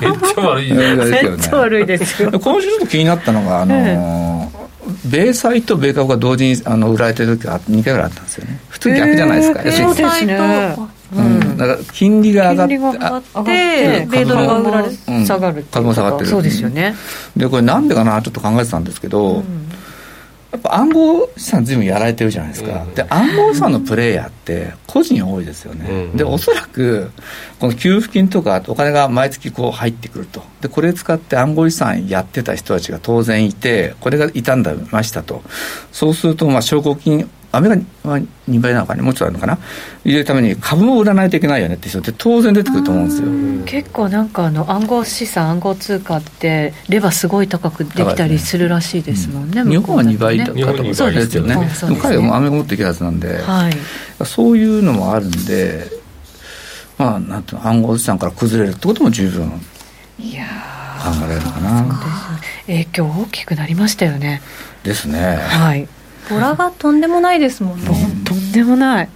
[0.00, 0.94] めっちゃ悪いね。
[0.96, 2.30] めっちゃ悪いですよ。
[2.38, 4.64] 今週ちょっと気になったのが、あのー
[5.06, 8.60] 米債と米株が同時にあの売られてる時は2回ぐらいあったんですよね。
[8.68, 14.90] 普通逆じゃないですか、えーそうですねうん、だから金利が上がって金利が上米ドルが売られ
[15.24, 16.30] 下がる株も下がってる。
[16.30, 16.94] そうですよね、
[17.36, 19.44] でこれなんでかなちょっと考えてたんですけど、
[20.52, 22.94] やっぱ暗号資産ずいぶんやられてるじゃないですか、うん。
[22.94, 26.16] で暗号資産のプレイヤーって個人多いですよね、うん。
[26.16, 27.10] でおそらく
[27.58, 30.44] この給付金とかお金が毎月こう入ってくると。
[30.60, 35.42] でこれ使って暗号資産やってた人たちが当然いてこれが傷んだましたと。
[35.90, 39.58] そうするとまあ証拠金アメリカは2倍なのかねもうちょっとあるのかな。
[40.04, 43.28] 入れるために株も売らないといけないよねって人って当然出てくると思うんですよ。
[43.64, 51.56] 結構なんかあの暗号資産暗号通貨ってレバーすごい高くできたりするらしいですもんね、日本は2倍だとかとか日本は2倍ですよね。
[51.56, 51.94] ですよね。
[51.94, 54.24] でも彼らもアメリカ持っていけるはずなんで、はい。
[54.24, 55.90] そういうのもあるんで、
[56.98, 59.56] まあ、なんていうの暗号資産から崩れるってことも十分考
[60.18, 60.44] いや
[61.16, 61.82] えられるかな。
[61.82, 62.66] ー。
[62.66, 64.42] 影響大きくなりましたよね。
[64.84, 65.36] ですね。
[65.36, 65.88] はい
[66.30, 67.86] ボラがとんでもないですもんね。
[68.24, 69.08] とんでもない。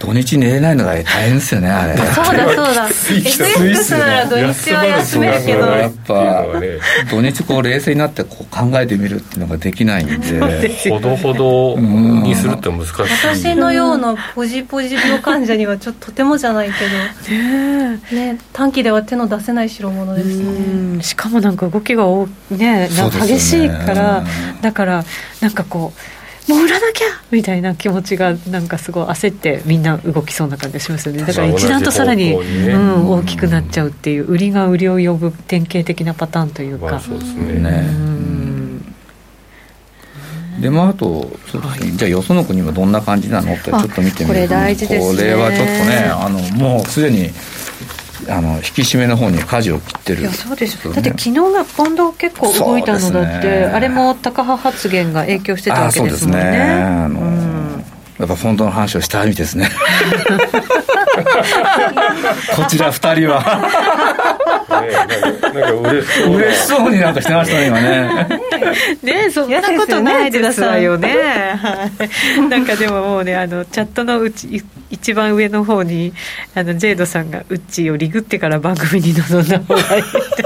[0.00, 1.94] 土日寝れないのが大変ですよね、あれ。
[2.10, 2.88] そうだそうだ。
[2.88, 5.66] FX なら土日は休めるけど。
[5.66, 6.46] やっぱ
[7.10, 10.88] 土日こう冷静になってこう考えてみるっていうのができないんで。
[10.88, 12.92] ほどほどにするって難しい。
[13.22, 16.86] 私のようなポジポジ病患者にはちょっととてもじゃないけ
[17.36, 18.16] ねど。
[18.16, 18.38] ね。
[18.54, 20.34] 短期では手の出せない代物ですね。
[20.34, 22.04] うんしかもなんか動きが
[22.50, 22.88] ね
[23.26, 24.24] 激しいから
[24.62, 25.04] だから
[25.40, 26.19] なんかこう
[26.50, 27.06] もう売らなきゃ。
[27.30, 31.22] みたいな気持ちがなんかすごい焦ってみんな動きそうな感じがしますよね。
[31.22, 32.72] だから一段とさらに、ね。
[32.72, 38.94] うん、大きくなっちゃうっていう売りが売りを呼ぶ典型的なパターンというか、まあそうですねねうん。
[40.60, 41.92] でまああとそうですね。
[41.92, 45.16] じゃあよその国はどんな感じなのってちょっと見てみるとこれ大事ですね。
[45.16, 47.30] これはちょっとねあのもうすでに
[48.30, 50.22] あの引き締めの方に舵を切ってる。
[50.22, 53.64] いやそうですねだって昨日がポンド結構動いたのだって、ね。
[53.66, 56.40] あれも高派発言が影響してたわけですもんね。
[56.40, 56.82] あそうですね。
[56.82, 57.84] あのうん。
[58.18, 59.68] やっぱフォントの話をしたいですね。
[62.54, 63.40] こちら二人は。
[64.82, 66.30] ねなんかなんか嬉しそう。
[66.30, 68.28] な嬉しそうになんかしてましたね今ね。
[69.02, 71.16] ねそんなことないですわよね。
[71.56, 71.90] は
[72.38, 72.40] い。
[72.48, 76.12] なんかでももうね、あの、チャットのうち、い一番上の方に、
[76.54, 80.04] あの、ジェイドさんがウッチーをリグってから番組に臨んだ方がいいっ
[80.36, 80.44] て。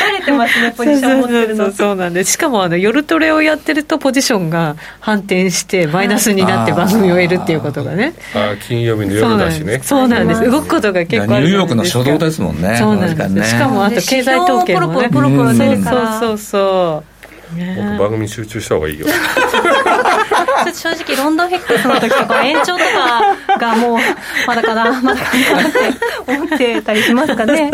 [0.00, 2.32] バレてますねポジション持ってるのそうそうそうなんです。
[2.32, 8.14] しかも、あの、夜トレをやってるとポジションが反転して、マイナスになって番組を得るっていうことがね。
[8.34, 9.80] あ金曜日のそうなん夜だしね。
[9.82, 10.50] そうなんです。
[10.50, 13.28] 動くことが結構ニューヨークの初動ですもんねそうなんです。
[13.28, 15.08] ねしかも、あと経済統計もね。
[15.10, 17.20] ポロポロポロポロ出るからそうそうそう。
[17.56, 19.06] ね僕番組に集中した方がいいよ
[20.64, 22.84] ちょっと正直ロンドンフィックスの時とか延長と
[23.48, 23.98] かがもう
[24.46, 27.70] まだかな まだかなって思ってたりしますかね。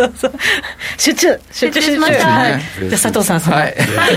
[0.99, 2.27] 集中集中しました。
[2.27, 2.61] はい。
[2.81, 3.75] じゃあ佐藤さんはい。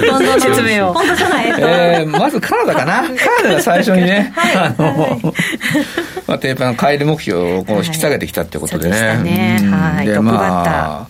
[0.08, 0.93] 今度の説明を。
[0.95, 3.03] 今度じゃないえまずカナダかな。
[3.03, 5.19] カナダが最初にね、あの、
[6.27, 9.60] まあ、テーパーの帰り目標をこう引き下げてきたってことでね。
[9.71, 10.05] はい。
[10.05, 11.08] トップバッターまあ、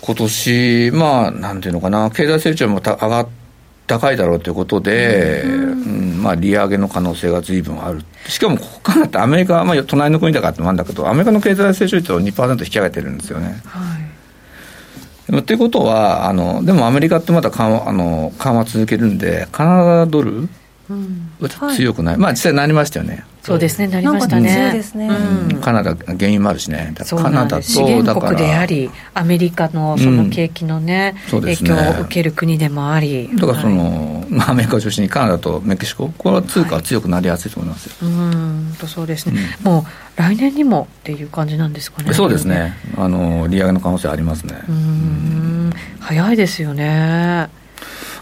[0.00, 3.28] 今年、まあ、なんていうのかな、経済成長もた上がっ
[3.90, 8.04] 高いだろうということで、うんまあ、利上げの可能性が随分ある。
[8.28, 13.60] しかも、ここからってアメリカ、まあ、隣の国だからってもあるんだけど、アメリカの経済成長率を2%引き上げてるんですよね。
[15.26, 20.48] でもっていうことはあの、でもアメリカってまだ緩和あの緩和続けるんで、カナダドル
[21.76, 24.72] 強くない、まあ実際なりましたよね、そうですねなりましたね。
[24.94, 25.08] ね。
[25.08, 25.60] うん。
[25.60, 27.72] カナダ、原油もあるしね、カナダなんです。
[27.72, 31.70] 資と、だ源から、国でありアメリカのその景気のね、そうで影すね。
[31.70, 33.30] 響を受ける国でもあり。
[33.34, 33.76] だからそはい。
[33.76, 37.92] の、まあ、アメリカを中心にカナダとメキシコ、これは通貨は強くなりやすいと思いますよ。
[38.02, 38.74] うん。
[38.78, 42.12] とそうですね、もう来年にもっていう感じなんですかね。
[42.12, 42.74] そうですね。
[42.96, 44.54] あの、利上げの可能性ありますね。
[44.68, 45.72] うん。
[45.98, 47.48] 早いですよね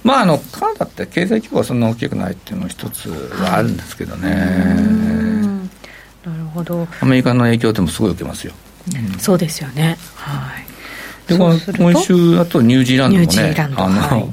[0.05, 4.31] まあ、あのカナダって経済規模がそんな大きくないっていうのも一つはあるんですけどね、
[4.79, 5.63] うん。
[6.25, 8.53] なるほど、アメリカの影響でもすごい受けますよ。
[9.19, 9.99] そうですよね。
[10.15, 10.69] はい。
[11.29, 14.25] で今週だとニュージーランドもねあの、はい。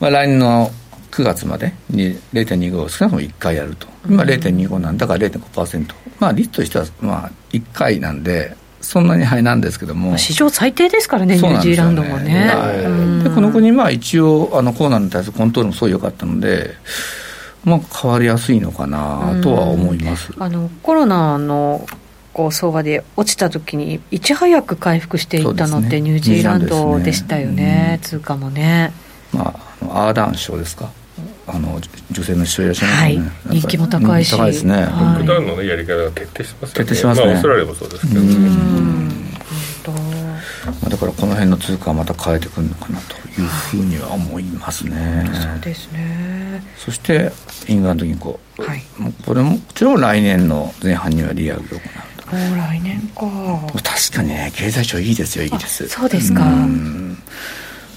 [0.00, 0.70] まあ、来年の
[1.10, 3.86] 9月までに0.25を少なくとも1回やると。
[4.08, 10.16] 今0.25なんだから0.5%まあ率としてはまあ1回なんでそんなにハイなんですけども。
[10.18, 12.52] 史上最低ですからねニュージーランドもね。
[13.24, 16.74] でこの国まあ一応あのコロナに対するコントロールもすごい良かったので
[17.64, 21.86] まあ変わりやすいのかなとは思います、あのコロナの
[22.32, 28.92] こう相場で落ちた時にいち早く回復していったのってニュージーランドでしたよね通貨もね。
[29.32, 29.54] ま
[29.88, 30.90] あアーダーン賞ですか
[31.54, 39.24] あの女性の首相いらっしゃいますよね、はい人気も高いし高いですね、はいロックダウンの、ね、やり方が徹底してますよね徹底してますねまあ、オーストラリアもそうですけど、うん
[39.84, 45.30] 本当まあだからこの辺の通貨はまた変えてくるのかなというふうには思いますね。
[45.34, 46.62] そうですね。
[46.78, 47.32] そして
[47.68, 48.82] イングランド銀行、はい。
[48.98, 51.80] もうこれももちろん来年の前半には利上げを行う
[52.16, 52.34] と。
[52.34, 53.20] もう来年か。
[53.82, 55.86] 確かにね経済庁いいですよイギリス。
[55.88, 56.42] そうですか。
[56.44, 57.18] うん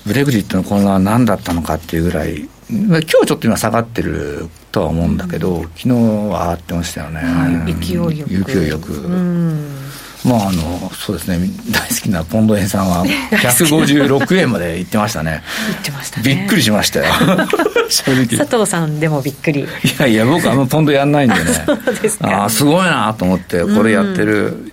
[0.06, 7.22] ブレグジットの混乱は何だったのかっていうぐらい、まあ今日ちょっと今下がってるとは思うんだけど、昨日は上がってましたよね。
[7.22, 7.74] はい。
[7.76, 8.54] 勢いよく。
[8.54, 8.94] 勢いよく。
[8.94, 9.78] うん。
[10.26, 16.36] まああのそうですね大好きなポンド円さんは 156円まで行ってましたね言ってましたね。
[16.36, 17.14] びっくりしましたよ
[17.88, 19.62] 正直佐藤さんでもびっくり。
[19.62, 19.66] い
[20.00, 21.44] やいや僕あのポンドやんないんでね
[22.22, 24.72] ああすごいなと思ってこれやってる、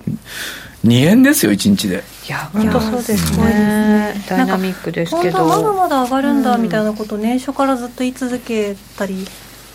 [0.87, 3.45] 2円ですよ1日でいや、本当そうですね。
[3.45, 4.25] ね。
[4.29, 5.75] ダイナミックですけ本当はまだど。
[5.75, 6.63] まだ上がるんだうん。
[6.63, 9.27] みたいなことを年初からずっと言い続けたり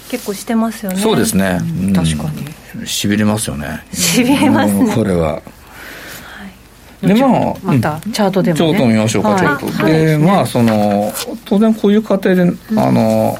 [0.09, 0.97] 結構してますよね。
[0.99, 1.93] そうですね、うん。
[1.93, 2.23] 確か
[2.75, 2.87] に。
[2.87, 3.83] しびれますよね。
[3.93, 4.81] しびれますね。
[4.81, 4.91] うん。
[4.93, 5.41] これは。
[7.01, 8.65] でまあまたチャートでもね。
[8.65, 9.39] ちょっと見ましょうか、はい。
[9.39, 9.83] ちょっと。
[9.83, 9.93] はい。
[9.93, 11.13] で、まあ、その、
[11.45, 12.41] 当然こういう過程で、
[12.75, 13.37] あの、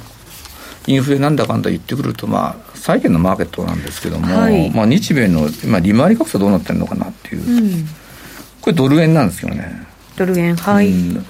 [0.87, 4.69] インフレなんだかんだ言ってくると、まあ、債券のマーケットなんですけども、はい。
[4.69, 7.89] まあ、日米の今、利回り格差どうなってるのかなっていう、うん。
[8.69, 9.87] これドル円なんですけどね。
[10.15, 10.91] ドル円、はい。
[10.91, 11.25] うん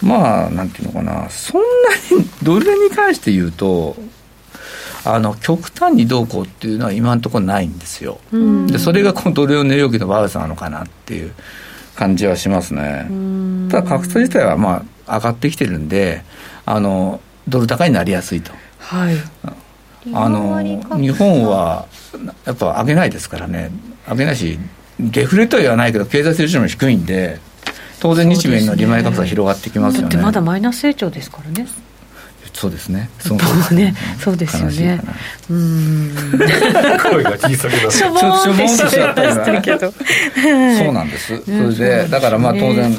[0.00, 3.96] まあ、なんていうのかな、そんなに、 ドル円に関して言うと、
[5.04, 8.18] あの、極端にどうこうっていうのは今のところないんですよ。
[8.32, 11.32] うんで、それがこのドル円の値動きの悪さなのかなっていう
[11.96, 13.06] 感じはしますね。
[13.10, 16.22] うんただ格差自体はまあ上がってきてるんで、
[16.64, 18.52] あのドル高になりやすいと。
[18.78, 19.16] はい。
[20.14, 21.86] あの日本は
[22.46, 23.70] やっぱ上げないですからね、
[24.08, 24.58] 上げないし、
[25.00, 27.38] デフレとは言わないけど、経済成長も低いんで、
[28.00, 30.08] 当然、日米の利回り格差広がってきますよね。
[30.08, 31.66] だってまだマイナス成長ですからね。
[32.58, 33.08] そうですね。
[33.20, 33.94] そうそう ね。
[34.18, 35.00] そうですよね。
[35.48, 36.12] うん。
[37.02, 39.92] 声が小さくなってしょぼーんってしちゃいましたけど。
[40.78, 41.40] そうなんです。
[41.44, 42.98] それで、だからまあ当然、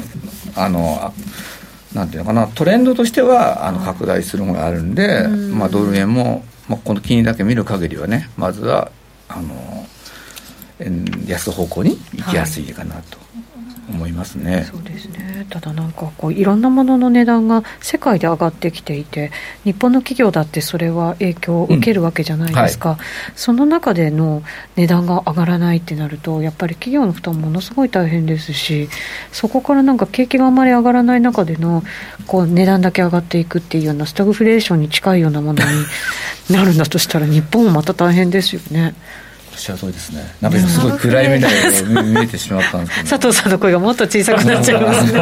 [0.56, 8.90] あの、あなんていうのかな、トレンドとしては、あの、拡大するものがあるんで、まあドル円も、まあこの金利だけ見る限りはね、まずは、
[9.28, 9.79] あの、
[10.80, 13.18] 円安方向に行きやすいかなと
[13.90, 14.66] 思いますね。
[14.70, 15.46] そうですね。
[15.50, 19.30] ただなんかこういろんなものの値段が世界で上がってきていて
[19.64, 22.98] 日本の企業だってそれは影響を受けるわけじゃないですか、
[23.34, 24.42] その中での
[24.76, 28.88] 値段が上がらないってなるとやっぱり企業の負担ものすごい大変ですし
[29.32, 31.82] そこからなんか景気があまり上がらない中での
[32.26, 38.94] こう値段だけ上がっていくっていうようなスタグフレーションに近いようなものになるんだとしたら日本もまた大変ですよね
[39.60, 40.24] しゃる通りですね。
[40.40, 41.46] なんか今すごい暗い目で
[42.02, 45.20] 見えてしまったんですけど、佐藤さんの声がもっと小さくなっちゃいますね。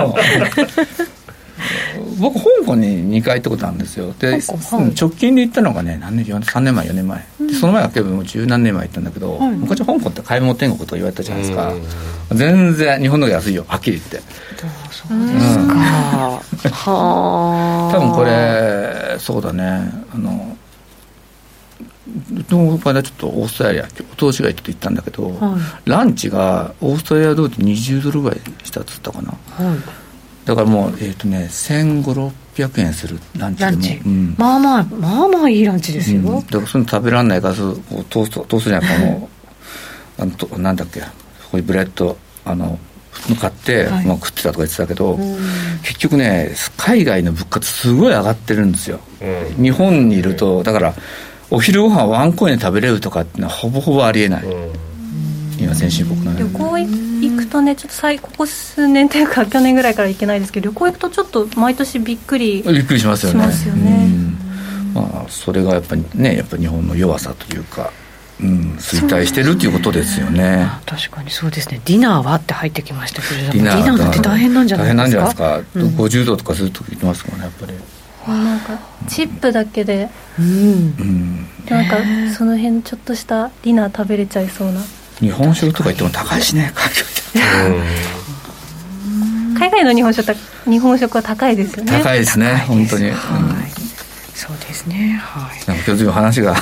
[2.20, 4.12] 僕香港に2回行ったことあるんですよ。
[4.18, 4.40] で、
[4.98, 9.50] 直近で行ったのがね何年3年前4年前、でその前は結構もう十何年前行ったんだけど、はい。
[9.50, 11.72] 昔香港って買い物天国と言われたじゃないですか。
[12.30, 12.36] うん。
[12.36, 14.28] 全然日本の方が安いよはっきり言って。
[14.90, 15.74] そうですか、
[16.72, 17.96] はあ。
[17.96, 19.92] 多分これそうだね。
[20.12, 20.56] あの
[22.50, 29.30] この間ちょっとオーストラリア投資が行って行ったんだけど、はランチがオーストラリア通り20ドルぐらいしたっつったかな。
[29.30, 29.78] はい。
[30.44, 34.34] だからもうえっ、とね1500600円するランチでもランチ、うん。
[34.38, 36.46] まあまあまあまあいいランチですよ、うん。
[36.46, 39.28] だからそういうの食べられないからそうこうトーストトーストじゃないこの
[40.20, 41.06] あのとなんだっけこ
[41.52, 42.78] ういうブレッドあの
[43.40, 44.06] 買って、はい。
[44.06, 45.36] まあ、食ってたとか言ってたけど、うん。
[45.82, 49.62] 結局ね海外の物価ってすごい上がってるんですよ、うん。
[49.62, 50.94] 日本にいるとだから
[51.50, 54.72] お昼ご飯ワンコインで食べれるとかっていうのはほぼほぼありえない、うん。
[55.58, 63.46] 今先進国のね旅行行くとねちょっと最ここ数年というか去年ぐらいから行けないですけど旅行行くとちょっと毎年びっくりびっくりしますよね。
[63.46, 63.52] ね。
[63.54, 64.38] うん。
[64.94, 67.92] まあ、それがやっぱりねやっぱり日本の弱さというか、
[68.40, 70.62] うん、衰退してるっていうことですよね。
[70.62, 71.80] あ確かにそうですね。
[71.84, 74.96] ディナーはって入ってきましたけれどもディナーディナーなんて大変なんじゃないですか？
[74.96, 75.88] 大変なんじゃないですか、うん。
[75.96, 77.72] 50度とかするとき言ってますからねやっぱり
[78.32, 80.46] なんかチップだけでうん。
[80.46, 81.98] うんなんか
[82.32, 84.80] その辺ちょっとしたディナー食べれちゃいそうな。
[85.20, 86.72] 日本酒とか言っても高いしね
[89.58, 91.92] 海外の日本食は日本食は高いですよね。
[92.02, 93.12] 高いですね本当に、うん。
[93.12, 93.70] はい。
[94.34, 95.70] そうですねはい。
[95.70, 96.58] なんか今日話がょ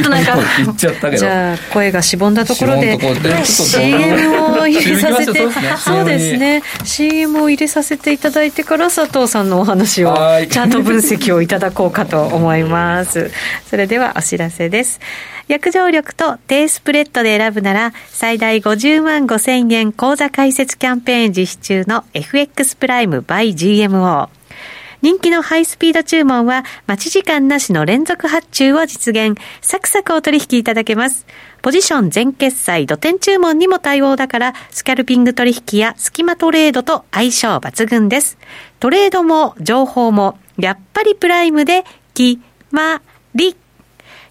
[0.00, 1.16] っとなんか言っちゃったけど。
[1.18, 6.62] じゃあ声がしぼんだところでろではい CM を入れさせてそうですね。
[6.84, 10.48] CM を入れさせていただいてから佐藤さんのお話をはい。
[10.48, 13.30] チャート分析をいただこうかと思います。
[13.68, 15.00] それではお知らせです。
[15.48, 24.28] 約定力と低スプレッドで選ぶなら最大50万5千円口座開設キャンペーン実施中の FX プライム by GMO
[25.00, 29.38] 人気のハイスピード注文は待ち時間なしの連続発注を実現。
[29.60, 31.24] サクサクお取引いただけます。
[31.62, 38.38] ポジション全決済、土点注文にも対応だから、スキャルピング取引やスキマトレードと相性抜群です。
[38.80, 41.84] トレードも情報も、やっぱりプライムで、
[42.14, 42.40] き
[42.72, 43.00] ま
[43.34, 43.56] り。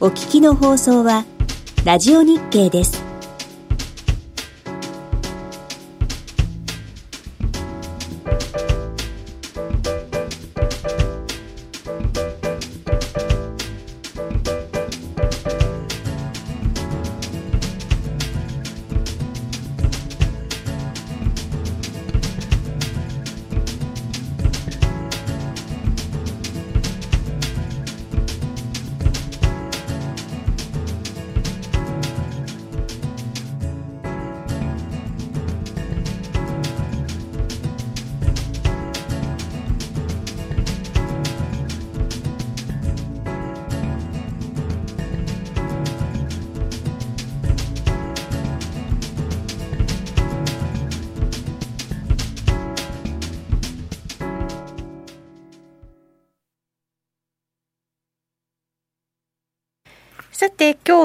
[0.00, 1.24] お聞きの放送は
[1.84, 3.07] ラジオ日経です。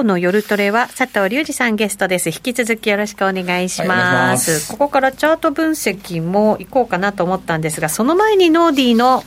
[0.04, 2.30] 日の夜トレは佐藤隆二さんゲストです。
[2.30, 3.97] 引き続きよろしくお願いしはいお願
[4.28, 4.34] ま。
[4.34, 4.60] いします。
[4.60, 9.24] すここからチャート分析も行こうかなと思ったんですが、その前にノーディーの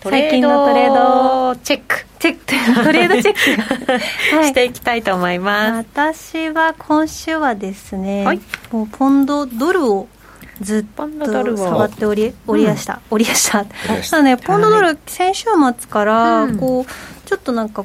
[0.00, 0.28] トレード。
[0.28, 2.06] 最近のトレードチェック。
[2.18, 2.84] チェック。
[2.84, 3.92] トレードチェック、
[4.36, 4.46] はい。
[4.48, 5.86] していきたいと思います。
[6.32, 8.40] 私は今週はですね、はい。
[8.70, 10.08] もうポンドドルを
[10.60, 11.56] ずっポンドドルを。
[11.56, 13.64] と触っておりおりやした、おりやした。
[14.12, 15.46] なのでポンドドル、先週
[15.78, 16.58] 末からうん。
[16.58, 17.84] こうちょっとなんか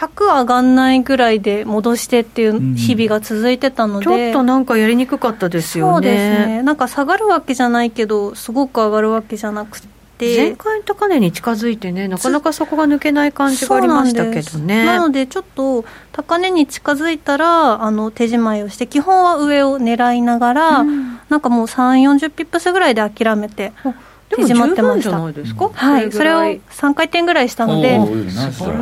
[0.00, 5.92] 100上がんないぐらいで戻してっていう日々が続いてたので、ちょっとなんかやりにくかったですよね。
[5.92, 9.88] そうですねなんか下がるわけじゃないけどすごく上がるわけじゃなくて
[10.20, 14.86] 前回の高値に近づいてね、なかなかそこが抜けない感じがありましたけどね。
[14.86, 23.94] なのでちょっと高値に近づいたらあの手仕舞いをして基本は上を狙いながら、うんなんかもう3 4 0ピップスぐらいで諦めてでも
[24.30, 26.12] 手締まってました十分じゃないですか、はい。
[26.12, 27.98] それを3回転ぐらいしたので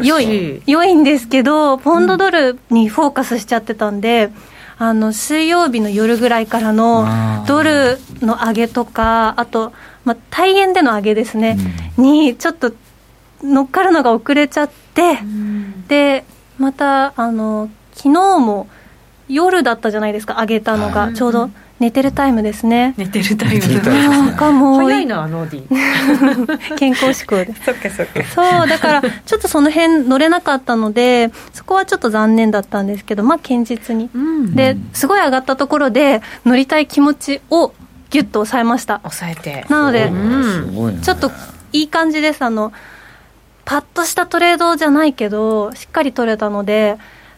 [0.03, 4.31] 良い良いんですけどポンドドルにフォーカスしちゃってたんで、
[4.79, 7.07] あの水曜日の夜ぐらいからの
[7.47, 9.73] ドルの上げとかあと、
[10.05, 11.57] まあ、大円での上げですね、
[11.97, 12.73] にちょっと
[13.43, 15.19] 乗っかるのが遅れちゃって、
[15.89, 16.25] で
[16.59, 18.69] またあの昨日も
[19.29, 21.15] 夜だったじゃないですか上げたのが、はい。
[21.15, 21.51] ちょうど
[21.81, 23.83] 寝てるタイムですね、寝てるタイム。
[23.85, 24.83] なんかもう。
[24.83, 27.55] 早いな、ノーディ健康志向で。
[27.65, 28.25] そっかそっか。
[28.25, 34.55] そうだからちょっとその辺乗れなかったのでそこはちょっと残念だったんですけどまあ堅実に、うん。
[34.57, 37.73] ですごい上がったところで乗りたい気持ちを
[38.11, 39.01] ギュッと抑えました。
[39.05, 39.65] 抑えて。
[39.69, 40.45] なのでうん。
[40.45, 40.99] すごいね。
[41.01, 41.31] ちょっと
[41.73, 42.43] いい感じです。
[42.43, 42.73] あの
[43.65, 46.97] パッとしたトレードじゃないけどしっかり取れたので、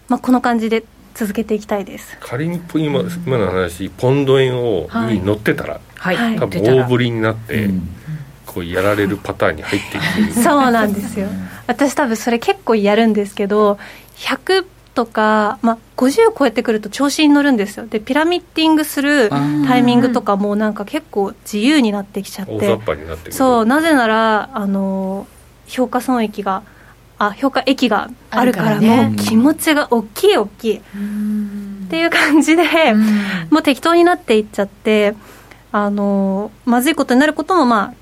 [0.08, 0.84] まあ、この感じで
[1.20, 2.16] 続けていきたいです。
[2.18, 5.18] 仮に今今の話ポンド円をはい。
[5.18, 6.16] に乗ってたら、はい。
[6.16, 6.38] はい。
[6.38, 7.88] 多分大振りになって、うん。
[8.46, 10.40] こうやられるパターンに入っていく。
[10.40, 11.28] そうなんですよ。
[11.66, 13.78] 私多分それ結構やるんですけど
[14.16, 14.64] 100
[14.94, 17.86] とか、まあ、50超えてくると調子に乗るんですよ。
[17.86, 23.32] でピラミッティングするタイミングとかもなんか結構自由になってきちゃっ大雑て把になってくる。
[23.34, 25.26] そうなぜならあの
[25.66, 26.62] 評価損益が
[27.20, 30.76] あ評価益があるからもう気持ちが大きい大きい。
[30.78, 30.80] っ
[31.90, 33.04] ていう感じで、うん。
[33.50, 35.14] もう適当になっていっちゃって
[35.70, 37.94] あのまずいことになることもまあ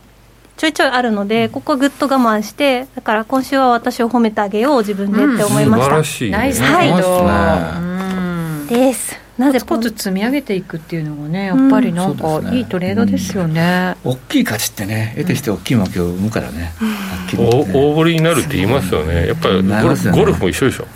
[0.57, 7.11] ちょいちょいあるのでここはぐっと我慢してだから今週は私を褒めてあげよう自分でって思いました、素晴らしい、ね、ナイスはいサイド。
[7.25, 8.67] はいうん。
[8.69, 13.97] ですなぜポツポツ積み上げていくっていうのがね、やっぱりなんかいいトレードですよね。
[14.05, 16.73] 大きい価値ってね得てして大きい負けを生むからね。
[16.77, 17.81] はっきり言大ってね。
[17.81, 19.29] 大振りになるって言いますよね。
[19.29, 20.87] やっぱりゴルフも一緒でしょ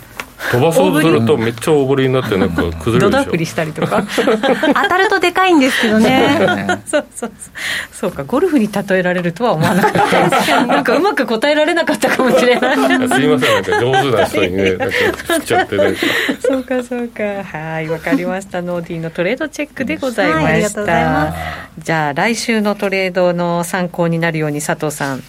[0.51, 3.09] 飛ばそうとするとめっちゃ大振りになってなんか崩れドるでしょ。
[3.09, 4.03] ダフりしたりとか。
[4.13, 6.81] 当たるとでかいんですけどね。
[6.85, 7.51] そうそうそう。
[7.91, 12.75] そうかゴルフに例えられるとは思わなかった なんかうまく答えられなかったかもしれない。
[12.75, 14.95] すいませんなんか上手な人にねなんか
[15.27, 15.77] 振っちゃって。
[15.77, 15.95] ね
[16.41, 17.23] そうかそうか。
[17.43, 18.61] はいわかりました。
[18.61, 21.33] ノーディーのトレードチェックでございました。
[21.79, 25.23] じゃあ来週のトレードの参考になるように佐藤さん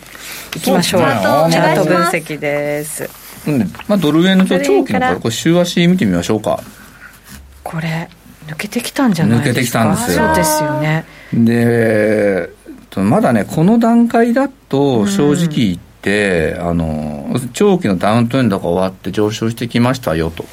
[0.56, 1.00] いきましょう。
[1.00, 3.23] チャート分析です
[3.88, 6.60] まあ、ドル円の長期のこれ週足見てみましょうか。
[7.62, 8.08] これ
[8.46, 9.80] 抜けてきたんじゃないですか？
[9.80, 10.26] 抜けてきたんですよ。
[10.26, 11.04] そうですよね。
[11.32, 12.50] で
[12.90, 20.44] とまだねこの段階だと正直言って、あの長期のダウントレンドが終わって上昇してきましたよと。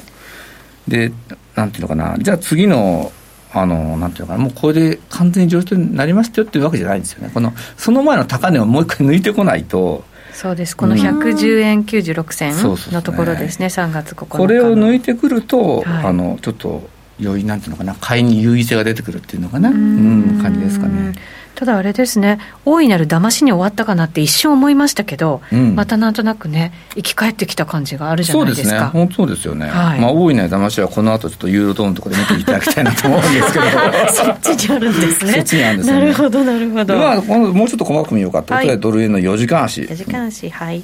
[0.88, 1.12] で
[1.54, 2.16] なんていうのかな。
[2.18, 3.12] じゃあ次の
[3.52, 4.42] あのなんていうのかな。
[4.42, 7.30] もうこれで完全に上昇になりましたよっていうわけじゃないんですよね。
[7.32, 10.76] このその前の高値をもう一回抜いてこないとそうです。
[10.76, 12.54] この110円96銭
[12.92, 13.66] のところですね。
[13.66, 16.06] 3月9日これを抜いいてくると、はい。
[16.06, 16.88] あのちょっと
[17.22, 19.70] 良いなんていうのかな買いに優位性が出てくるっていうのかな。
[19.70, 21.12] ううんん感じですかね。
[21.54, 25.76] ただあれですね大いなる騙しに終わったかなって一瞬思いましたけど、うん。
[25.76, 28.74] またなんとなくね生き返ってきた感じがあるじゃそうないですか。
[28.74, 28.90] ですね。
[28.90, 30.00] 本当そうですよね、はい。
[30.00, 33.64] まあ大いな騙しはこの後ちょっとユーロドーンとかで見ていただきたいなと思うんですけど。
[34.42, 35.32] そっちにあるんですね。
[35.32, 35.92] そっちにあるんですね。
[35.92, 38.80] なるほどなるほど、まあ、もうちょっと細かく見ようかと、はい。
[38.80, 39.82] ドル円の4時間足。
[39.82, 40.82] 4時間足はい。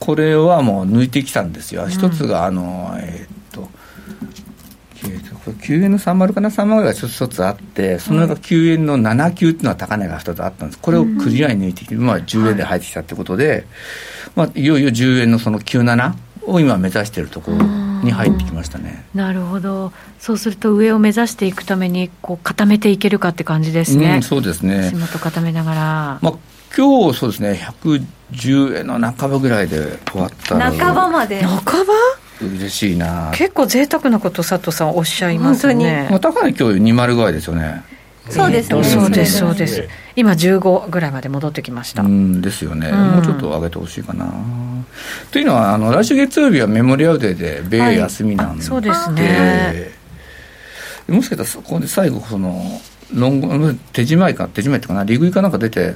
[0.00, 3.31] これはもう抜いてきたんですよ、一つがあのえー
[5.50, 10.78] 9円の30かな30ぐらいが一つあってその中9円の7級っていうのは高値が2つあったんです。
[10.78, 13.66] これをクリアに抜いてきて、まあ、10円で入ってきたってことで、
[14.36, 16.14] まあ、いよいよ10円のその97
[16.46, 17.58] を今目指しているところ
[18.02, 19.04] に入ってきましたね。
[19.14, 19.92] なるほど。
[20.18, 24.86] そうすると上を目指していくためにこう固めていけるかって感じですね、うん、そうですね。
[24.86, 25.78] 足元固めながら、
[26.22, 26.32] まあ
[26.76, 31.42] 今日そうですね110円の半ばぐらいで終わったら半ばまで。
[31.42, 31.92] 半ば？
[32.40, 33.30] 嬉しいな。
[33.34, 36.08] 結構贅沢なこと佐藤さんおっしゃいますね。
[36.10, 37.82] まあ、高値今日20ぐらいですよね。
[38.28, 39.74] そうですね、えーとそうですそうです。
[39.74, 43.10] す今15ぐらいまで戻ってきました、うんですよね、うん。
[43.14, 44.32] もうちょっと上げてほしいかな。
[45.30, 49.90] というのはあの来週月曜日はメモリアルデーで米休みなんで、そうですね。
[51.08, 52.62] もしかしたらそこで最後その
[53.12, 55.94] ロング手締まいか手締まいってかな利食いかなんか出て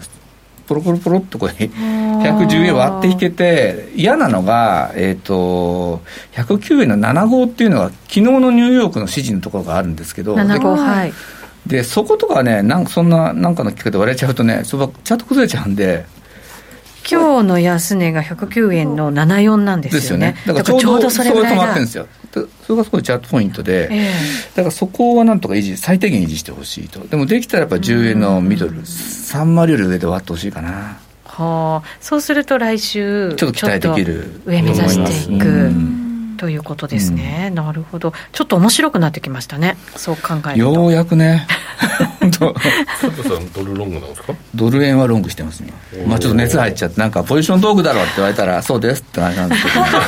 [0.66, 6.02] ポロポロポロっとこれ110円割って引けて嫌なのが、えー、と
[6.32, 11.12] 109円の7号っていうのが昨日のニューヨークの指示のところがあるんですけど7号はい。
[11.66, 16.06] でそことかねなんかそんななんかのきっかけで割れちゃうとねそばちゃんと崩れちゃうんで
[17.10, 21.62] 今日の安値が109円の74なんでですすよよねねだからちょうどそれぐらいだ。
[21.62, 22.06] 止まってるんですよ。
[22.32, 24.12] でそれがすごいチャートポイントで、え
[24.54, 27.00] だからそこはなんとか維持最低限維持してほしいと。
[27.06, 30.98] でもできたらやっぱ10円のミドル30より上で終わってほしいかな。
[31.00, 31.88] えはあ。
[32.00, 36.34] そうすると来週ちょっと期待できる上目指していく、うん。
[36.38, 38.12] ということですね、なるほど。
[38.32, 39.76] ちょっと面白くなってきましたね。
[39.96, 40.56] そう考えると。
[40.56, 41.46] ようやくね
[42.38, 44.34] 本当佐藤さんドルロングなんですか？
[44.54, 45.72] ドル円はロングしてます今、
[46.06, 49.98] まあ、ちょっと熱入っちゃってなんかポジショントークだろうって言われたらそうですって話なんですけど、ね、上が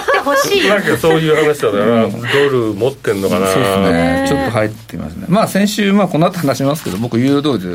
[0.00, 0.68] ってほしい。
[0.68, 2.18] なんかそういう話だからド
[2.48, 3.46] ル持ってんのかな。
[3.46, 4.24] そうですね。
[4.28, 5.26] ちょっと入ってますね。
[5.28, 7.66] まあ先週まあこの後話しますけど僕ユーロドルで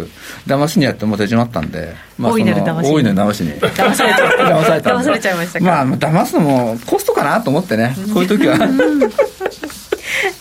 [0.47, 2.93] 騙しにやってもう手締まったんで、まあ、大いなる騙しに。
[2.93, 3.53] 大いなる騙しに。
[3.53, 4.43] 騙されちゃった。
[4.43, 5.65] 騙され騙されちゃいましたか。
[5.65, 7.95] まあ騙すのもコストかなと思ってね。
[8.13, 8.57] こういう時は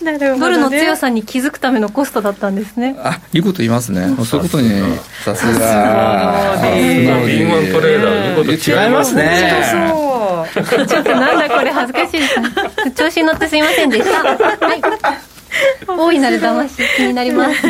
[0.05, 2.95] なるほど、ね、ドルの強さに気づくためのコストだったんですね。
[2.99, 4.15] あいいこと言いますね。
[4.25, 4.71] そういうことに
[5.25, 6.63] さすが。
[6.63, 10.47] 敏腕トレーダー言うこと違いますね。
[10.55, 10.87] そう。
[10.87, 12.21] ちょっとなんだこれ恥ずかしい。
[12.21, 12.49] ですね
[12.95, 14.23] 調子に乗ってすいませんでした。
[14.23, 14.83] はい。
[15.87, 17.63] 大いなる騙し気になります。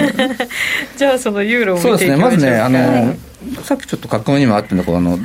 [0.97, 2.51] じゃあそのユーロをそう見ていきましょうですね。
[2.51, 3.19] まずねあの、はい。
[3.63, 5.19] さっきちょっと格好にもあってんだけどあの、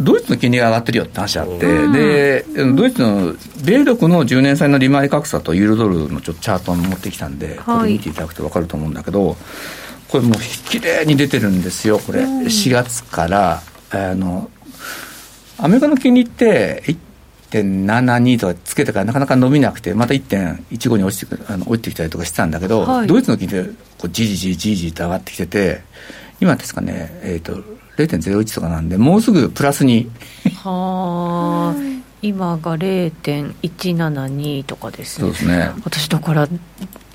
[0.00, 2.44] ドイツの金利が上がってるよって話あって、で
[2.74, 9.36] ドイツの米独の10年債の利回り格差とユーロドルのちょっとチャートを持ってきたんで、これ見ていただくと分かると思うんだけど
[10.08, 10.32] これもう
[10.68, 14.50] 綺麗に出てるんですよこれ、4月からあの
[15.58, 16.82] アメリカの金利って
[17.50, 23.06] 1.72とかつけてからなかなか伸びなくてまた1.15に落ちてあの落ちてきたりとかしてたんだけど、はい。
[23.06, 25.82] ドイツの金利こうじりじりじりじりと上がってきてて
[26.40, 27.62] 今ですかね、えー、と
[28.06, 30.10] 0.01とかなんでもうすぐプラスに。
[30.62, 32.00] はあ。
[32.22, 35.26] 今が0.172とかですね。
[35.26, 35.70] そうですね。
[35.84, 36.48] 私だから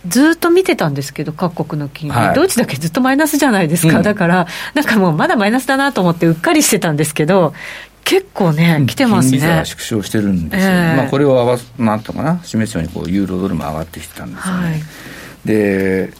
[0.08, 2.36] ずっと見てたんですけど各国の金利、はい。
[2.36, 4.04] ドイツだけずっとマイナスじゃないですか、うん。
[4.04, 7.54] だからなんかもうまだマイナスだなと思ってうっかりしてたんですけど
[8.04, 9.38] 結構ね来てますね。
[9.38, 10.98] 金利差が縮小してるんですよ、ええ。
[10.98, 12.40] まあ、これを合わすなんとかな。
[12.44, 14.82] 示すようにこうユーロドルも上がってきてたんですよね、はい。
[15.46, 16.14] で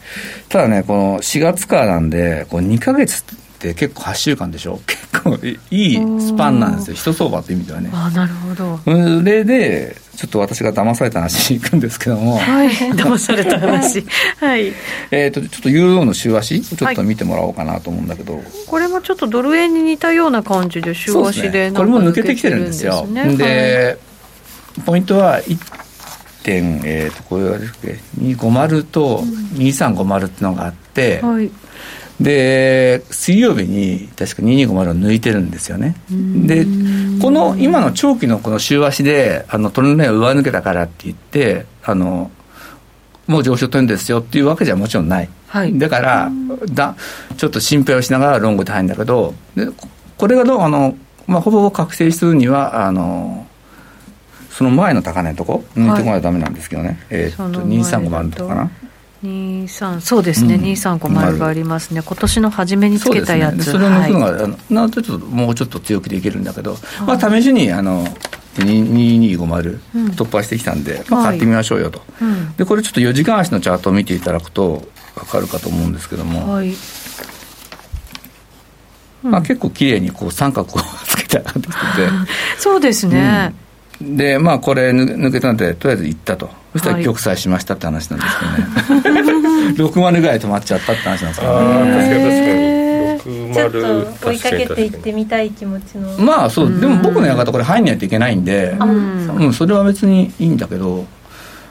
[0.48, 3.24] ただねこの4月からなんでこう2ヶ月
[3.72, 4.80] って結構8週間でしょ？
[4.86, 5.36] 結構
[5.70, 6.94] いいスパンなんですよ。
[6.94, 7.90] 一相場という意味ではね。
[7.92, 8.80] あなるほど。
[8.84, 8.90] そ
[9.24, 12.38] れでちょっと私が騙された話に行くんですけども。
[12.38, 12.68] はい。
[12.68, 14.04] 騙された話。
[14.38, 14.72] はい。
[15.10, 21.76] えっとちょっとユーロの週足ちょっと見てもらおうかなと思うんだけど、これもちょっとドル円に似たような感じで週そうででね。
[21.76, 23.06] これも抜けてきてるんですよ。
[23.06, 23.36] ね。
[23.36, 23.98] で、
[24.84, 25.58] ポイントは1
[26.44, 29.22] 点えっ、とこれはですね250と
[29.54, 31.50] 2350っていうのがあって、はい、はい
[32.20, 35.96] で水曜日に確か2250を抜いてるんですよね。
[36.08, 36.64] で
[37.20, 42.30] この今の長期のこの週足であのトレンドラインを上抜けたからって言ってあの
[43.26, 45.78] もう上昇トレンドですよっていうわけじゃもちろんない、はい。
[45.78, 46.30] だから
[46.72, 46.96] だ
[47.36, 50.96] ちょっと心配をしながらロングで入るんだけどでここれがどうあの、
[51.26, 53.46] まあ、ほぼほぼ確定するにはあの
[54.50, 58.70] その前の高値のとこ抜いてこないとダメなんですけどね、えーっとその前235番とかな
[59.24, 60.62] 23そうですね、うん。
[60.62, 62.02] 2350がありますね。
[62.02, 64.32] 今年の初めにつけたやつ、そね、それを抜くのはい。
[64.32, 68.04] が、あのなんとちょっともうちょっと強気でいけるんだけど、まあ、試しにあの
[68.56, 70.06] 2250うん。
[70.08, 72.52] 突破してきたんで、まあ、はい買ってみましょうよと、うん。
[72.56, 76.72] でこれちょっと4時間足のチャートを見ていただくと分かるかと思うんですけども、はい。
[79.22, 81.76] まあ、結構綺麗にこう三角をつけて上がってきてて。
[82.58, 83.54] そうですね、
[84.00, 87.04] でまあこれ抜抜けたのでとりあえず行ったとそしたらはい。
[87.04, 89.22] 玉砕しましたって話なんですけどね、
[89.76, 93.54] 6割ぐらい止まっちゃったって話なんですけどね確かにへ確かに。
[93.54, 96.80] ちょっ60と追いかけていってみたい気持ちの、まあそう。
[96.80, 99.36] でも僕の館これ入んないといけないんで、うん。
[99.36, 101.06] うん、それは別にいいんだけど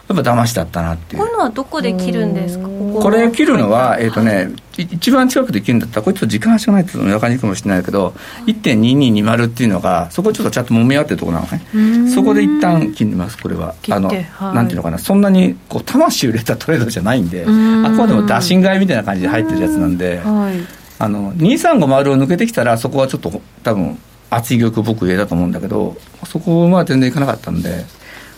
[0.08, 1.22] やっぱ騙しだったなっていう。
[1.22, 2.68] こういうのはどこで切るんですか？
[2.68, 4.84] ここれ切るのは、えっ、とね、い。
[4.84, 8.14] 一番近くで切るんだったら、これちょっと時間足がないと分かりにくいかもしれないけど、
[8.46, 12.10] 1.2220っていうのが、そこちょっとちゃんと揉み合ってるところなのねうん。
[12.12, 13.74] そこで一旦切ります、これは。
[13.90, 14.26] あの、はい。
[14.56, 20.56] なんていうのかな、そんなにこう魂を入れたトレードじゃないんで、あくんまでも打診買いみたいな感じで入ってるやつなんで、はい。
[21.00, 23.98] あの、2350を抜けてきたら、そこはちょっと多分、
[24.30, 25.96] 厚い玉僕入れたと思うんだけど、
[26.26, 27.86] そこは全然いかなかったんで、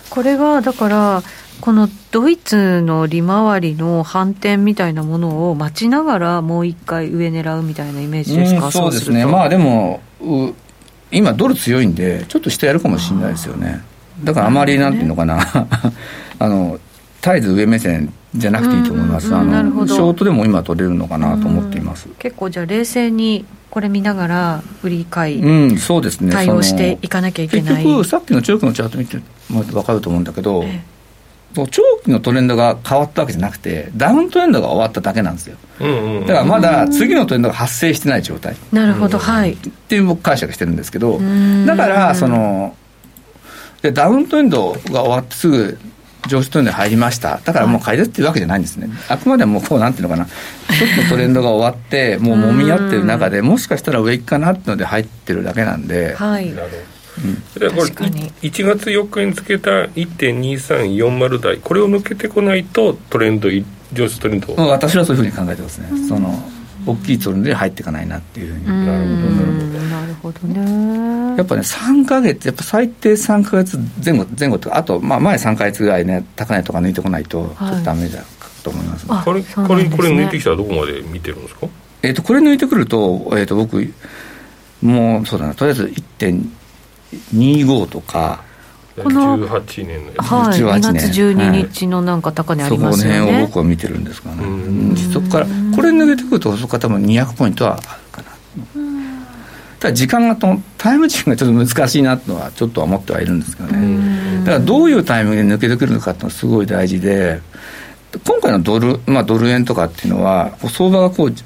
[0.10, 1.24] これがだから
[1.68, 10.54] このドイツの利回りの反転みたいなものを待ちながらもう一回上狙うみたいなイメージですか、うんそうですね、まあでも、う
[11.12, 13.82] 今、ドル強いんで、ちょっと下やるかもしれないですよね、
[14.24, 15.42] だからあまりなんていうのかな、
[16.40, 16.80] あの
[17.22, 22.08] 絶えず上目線じゃなくていいと思います、あのショートでも今、取れるのかなと思っています。
[22.18, 26.32] 結構じゃあ冷静にこれ見ながら売り買いうん、そうですね。
[26.32, 29.18] 対応していそかなきゃいけのない、結局、さっきの長期のチャート見て
[29.50, 30.82] もらって分かると思うんだけど、え
[31.56, 31.66] 長
[32.04, 36.26] 期のトレンドが変わったわけじゃなくて、ダウントレンドが終わっただけなんですよ、うんうん。
[36.28, 38.56] だからまだ次のトレンドが発生してない状態。
[38.72, 39.54] なるほどはい。
[39.54, 41.66] っていう僕解釈してるんですけどん。
[41.66, 42.76] だからその
[43.82, 45.78] でダウントレンドが終わってすぐ
[46.28, 47.40] 上昇トレンドに入りました。
[47.44, 48.90] だからもう買いですっていうわけじゃないんですね。
[49.08, 50.28] あくまでもこうなんていうのかな。
[50.70, 56.54] 一つのトレンドが終わってもう揉み合ってる中でもしかしたら上行くかなっていうので入ってるだけなんで、はい
[57.26, 58.32] なるほどでこれ確かに。
[58.42, 61.58] 1月4日につけた1.2340台。
[61.58, 64.54] これを抜けてこないとトレンドい上昇トレンド。
[64.54, 66.38] うん私はそういうふうに考えてますね、その
[66.86, 68.86] 大きいトレンドに入っていかないなっていうふうに、うん。
[68.86, 69.22] なるほ
[69.82, 70.48] どなるほど。
[70.48, 71.38] ね。
[71.38, 78.24] やっぱね、3か月、やっぱ最低3か月前後、前後とか、あと、まあ、前3か月ぐらいね、高値とか抜いてこないと、ちょっとダメだ
[78.64, 80.10] と思います、あこれそうこれなんですね。
[80.10, 81.68] これ抜いてきたらどこまで見てるんですか？
[82.04, 83.94] えっ、と、これ抜いてくると、えっ、と、僕、
[84.82, 85.94] もう、そうだな、とりあえず
[87.14, 88.42] 1.25とか、
[89.02, 90.26] この18年のやつ。
[90.26, 90.94] はい18 2年。
[90.94, 94.96] 月12日のなんか高値ありますよ辺をね僕は見てるんですからね。
[95.14, 98.28] そこから、これ抜けてくると、そこから多分200ポイントはあるかな。
[99.80, 104.40] ただ、時間がと、タイム軸がちょっと難しいなってのは、ちょっとは思ってはいるんですけどね。
[104.40, 107.40] だからどういうタイミングで抜けてくるのかっていうのはすごい大事で、
[108.26, 111.44] 今回のドル、まあ、ドル円とかっていうのは、相場がこう、じ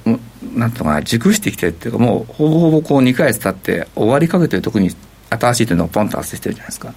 [0.55, 4.89] なんていうのかな、熟してきてるっていうか、もうほぼほぼこう2ヶ月経って終わりかけてるとこに
[5.31, 6.93] 新しいというのがポンと発生してるじゃないですか。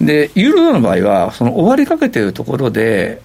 [0.00, 3.20] で、ユーロドルの場合は、その終わりかけてるところで、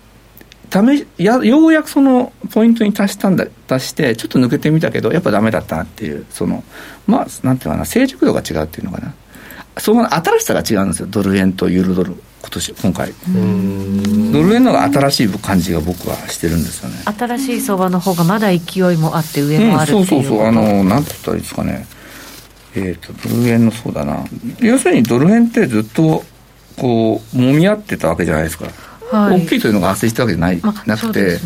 [0.71, 6.63] 試しやようやくそのポイントに達したんだ達してちょっと抜けてみたけどやっぱダメだったなっていうその
[7.07, 9.13] まあなんていうのかな成熟度が違うっていうのかな。
[9.77, 11.07] その新しさが違うんですよ。
[11.09, 13.13] ドル円とユーロドル今年今回。
[13.27, 14.31] うん。
[14.31, 16.95] ドル円の方が新しい感じが僕はしてるんですよね。
[17.05, 20.47] 新しい相場の方がまだ勢いもあって上もあるっていううん、そうそうそう。
[20.47, 21.85] あのなんて言ったらいいですかね
[22.75, 24.25] えっ、とドル円のそうだな。
[24.59, 26.23] 要するにドル円ってずっと
[26.77, 28.65] こう揉み合ってたわけじゃないですか、
[29.11, 29.41] はい。
[29.41, 31.39] 大きいというのが発生したわけじゃない、まあなくて、ね。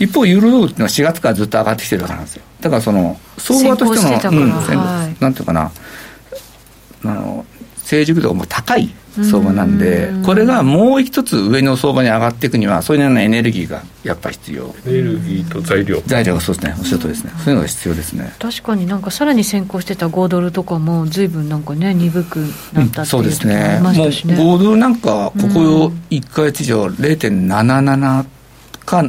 [0.00, 2.42] 一方ユーロドルっていうのは4月からずっと上がってきてるわけなんですよ。
[2.60, 4.48] だからその相場としてのてうん
[5.20, 5.70] なんていうかな。
[7.04, 8.90] あの成熟度がもう高い
[9.24, 14.74] 相場なんで、これがもう一つ上の相場に上がっていくには、そういうようなエネルギーがやっぱ必要。
[14.86, 16.02] エネルギーと材料。
[16.06, 18.32] 材料がそうですね、おっしゃるとですね、そういうのが必要ですね。
[18.38, 22.36] 確かになんかさらに先行してた5ドルとかも、ずいぶんなんかね、鈍く
[22.72, 24.36] なったっていう時もありましたしね。
[24.36, 28.26] もう5ドルなんか、ここ1か月以上、0.77
[28.84, 29.04] か、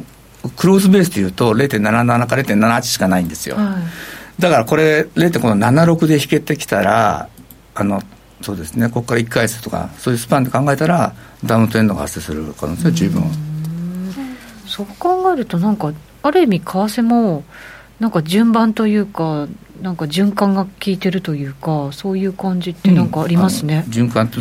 [0.55, 3.55] クローズベースでいうと、0.77か0.78しかないんですよ。
[3.55, 7.27] はい、だからこれ、0.76で引けてきたら、
[7.75, 8.01] あの
[8.41, 11.13] そうですね、ここから1か月とか、そういうスパンで考えたら、
[11.43, 13.23] ダウントエンドが発生する可能性は十分。
[14.65, 15.91] そう考えると、なんか、
[16.23, 17.43] ある意味、為替も、
[17.99, 19.47] なんか順番というか、
[19.81, 23.83] なんか循環が効いてるというか、そういう感じってなんかありますね。
[23.87, 24.39] うん、循環と、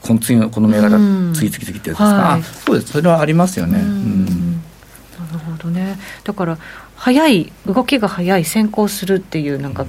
[0.00, 3.80] この次のこの銘柄、次々々ってやつですか、はい、そうです、それはありますよね。
[3.80, 4.24] うん
[5.18, 5.98] なるほどね。
[6.22, 6.58] だから、
[6.96, 9.86] 早い、動きが早い、先行するっていう、なんか、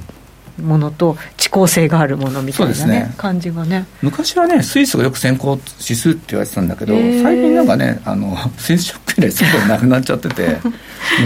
[0.62, 3.86] ものと遅効性があるものみたいなね、ね感じがね。
[4.02, 8.80] 昔はねスイスがよく先行指数って言われてたんだけど最近なんかねあの スイ
[9.22, 10.58] スショック以来そうなくなっちゃってて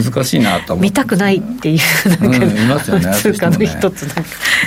[0.04, 0.90] 難しいなと思って。
[0.90, 4.04] 見たくないっていうなんか、うん、いますよね 通貨の一つ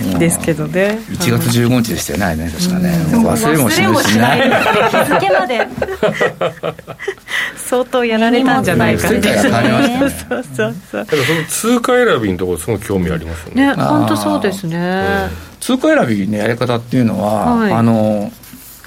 [0.02, 4.04] なんですけどね、1月15日でしたよね確かね、忘れもしない。
[4.04, 4.50] しない。
[4.90, 5.68] 日付まで。
[7.56, 10.36] 相当やられたんじゃないか世界が変わりましたね。
[10.36, 11.04] そうそうそう。
[11.04, 13.66] だからその通貨選びのところすごい興味ありますよね。
[13.68, 18.30] ね本当そうですね、通貨選びのやり方っていうのは、はい、あの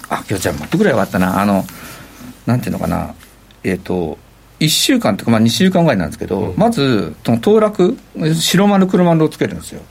[0.09, 1.41] あ今日じゃあもっとぐらいはあったな。
[1.41, 1.65] あの
[2.45, 3.13] なんていうのかな。
[3.63, 4.19] えっ、ー、と
[4.59, 7.97] 1週間とか、まあ、2週間ぐらいなんですけど、うん、まずその騰落
[8.33, 9.81] 白丸黒丸をつけるんですよ。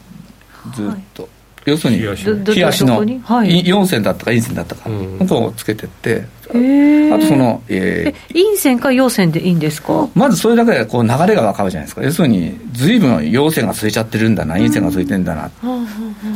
[0.74, 1.30] ずっと、はい
[1.64, 2.08] 要するに冷
[2.56, 10.08] やしの4線だったか陰線だったか、ここをつけてってあとその、えー、陰線か陽線でいいんですか？
[10.14, 12.02] まずそれだけでこう流れが分かるじゃないですか。
[12.02, 15.50] 要するに随分陽線がついちゃってるんだな陰線がついてるんだな、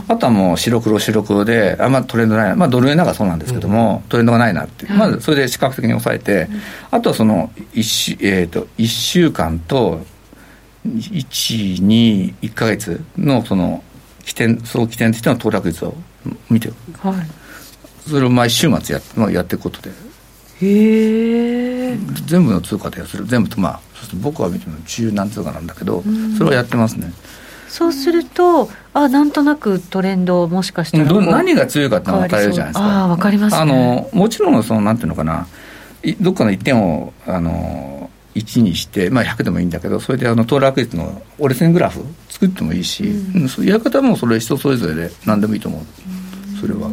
[0.08, 4.86] あとはもう白黒白黒であんまトレンドないまあドル円なんかそうなんですけども、トレンドがないなって。
[4.92, 6.48] まずそれで視覚的に抑えて、
[6.90, 10.00] あとはその 1, 週、えーと、1週間と
[10.86, 13.84] 121か月のその
[14.28, 15.94] 起点その起点としての騰落率を
[16.50, 19.90] 見て、はい、それを毎週末や,、まあ、やっていくことで。
[20.60, 23.80] へえ全部の通貨でそれ全部とまあ
[24.14, 26.02] 僕は見ても中何通貨なんだけど、
[26.36, 27.12] それはやってますね。
[27.68, 33.04] そうするとあなんとなくトレンドもしかしたら何が強いかって分かれるじゃないですか。
[33.04, 35.46] あ分かります、ね、あのもちろんそのなんていうのかな
[36.20, 37.97] どっかの一点をあの
[38.38, 46.90] 1にして、まあ、100でもいいんだけどそれであの騰落率の折れ線グラフ作ってもいいし、うん、そういうやり方もそれ人それぞれで何でもいいと思う、それは。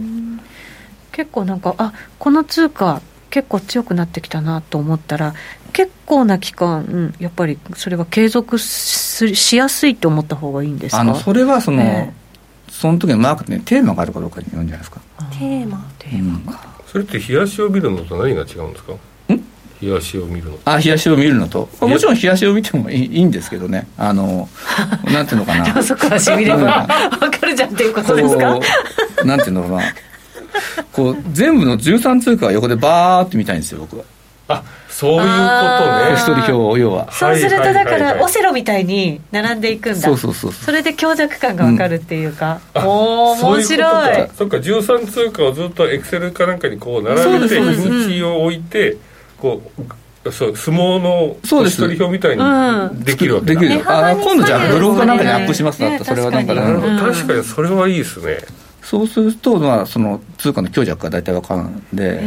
[1.12, 5.34] 結構なんかあこの通貨結構強くなってきたなと思ったら
[5.74, 11.02] 結構な期間、やっぱりそれは継続しやすいと思った方がいいんですか？
[11.02, 15.02] あのそれはその、えー、その時のマーケットにテーマがあるかどうかによるんじゃないですか。
[15.32, 18.94] テーマテーマか、うん、それって冷やしを見るのと何が違うんですか？
[19.86, 21.70] 冷やしを見るのあ冷やしを見るのと。
[21.82, 23.88] もちろん冷やしを見てもいいいいんですけどね。
[23.98, 24.50] あの
[25.14, 25.84] なんていうのかな。
[25.84, 26.88] そこはしみれば
[27.20, 28.60] 分かるじゃんっていうことですか？
[29.24, 29.82] なんていうのかな。
[30.92, 34.04] こう全部の13通貨は横でバーって見たいんですよ僕は。
[34.48, 36.14] あそういうことね。
[36.14, 37.12] 一人表を要は。
[37.12, 40.00] そうするとだからオセロみたいに並んでいくんだ。
[40.00, 44.30] そうそうそうそれで強弱感が分かるっていうか、うん、おお面白い。
[44.38, 49.00] そっか13通貨をずっとエクセルかなんかにこう並べて日にちを置いて、うん
[49.46, 49.62] こ
[50.26, 53.84] うそう相撲の一人表みたいにできるわけだ、できる。
[53.86, 58.40] あ今度じゃあブログかなんかにアップしますだった、それはなんかなるほど確かにそれはいいですね。
[58.82, 62.26] そうすると、まあ、その通貨の強弱が大体分かるんで、う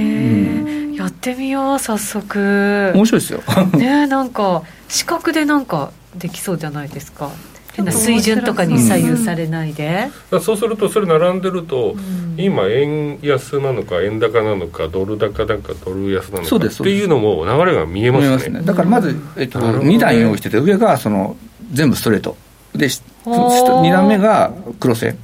[0.90, 2.92] ん、やってみよう早速。
[2.94, 3.42] 面白いですよ。
[3.76, 7.30] ねなんか視覚でなんかできそうじゃないですか
[7.78, 21.36] 変な水準とかに左右されないで、うん、そうするとそれ並んでると、うん、今円安なのか円高なのかドル高だかドル安なのかっていうのも流れが見えますね、ね、だからまず、えっと、2段用意してて上がその
[21.72, 22.36] 全部ストレート。
[22.74, 25.16] で2段目が黒線。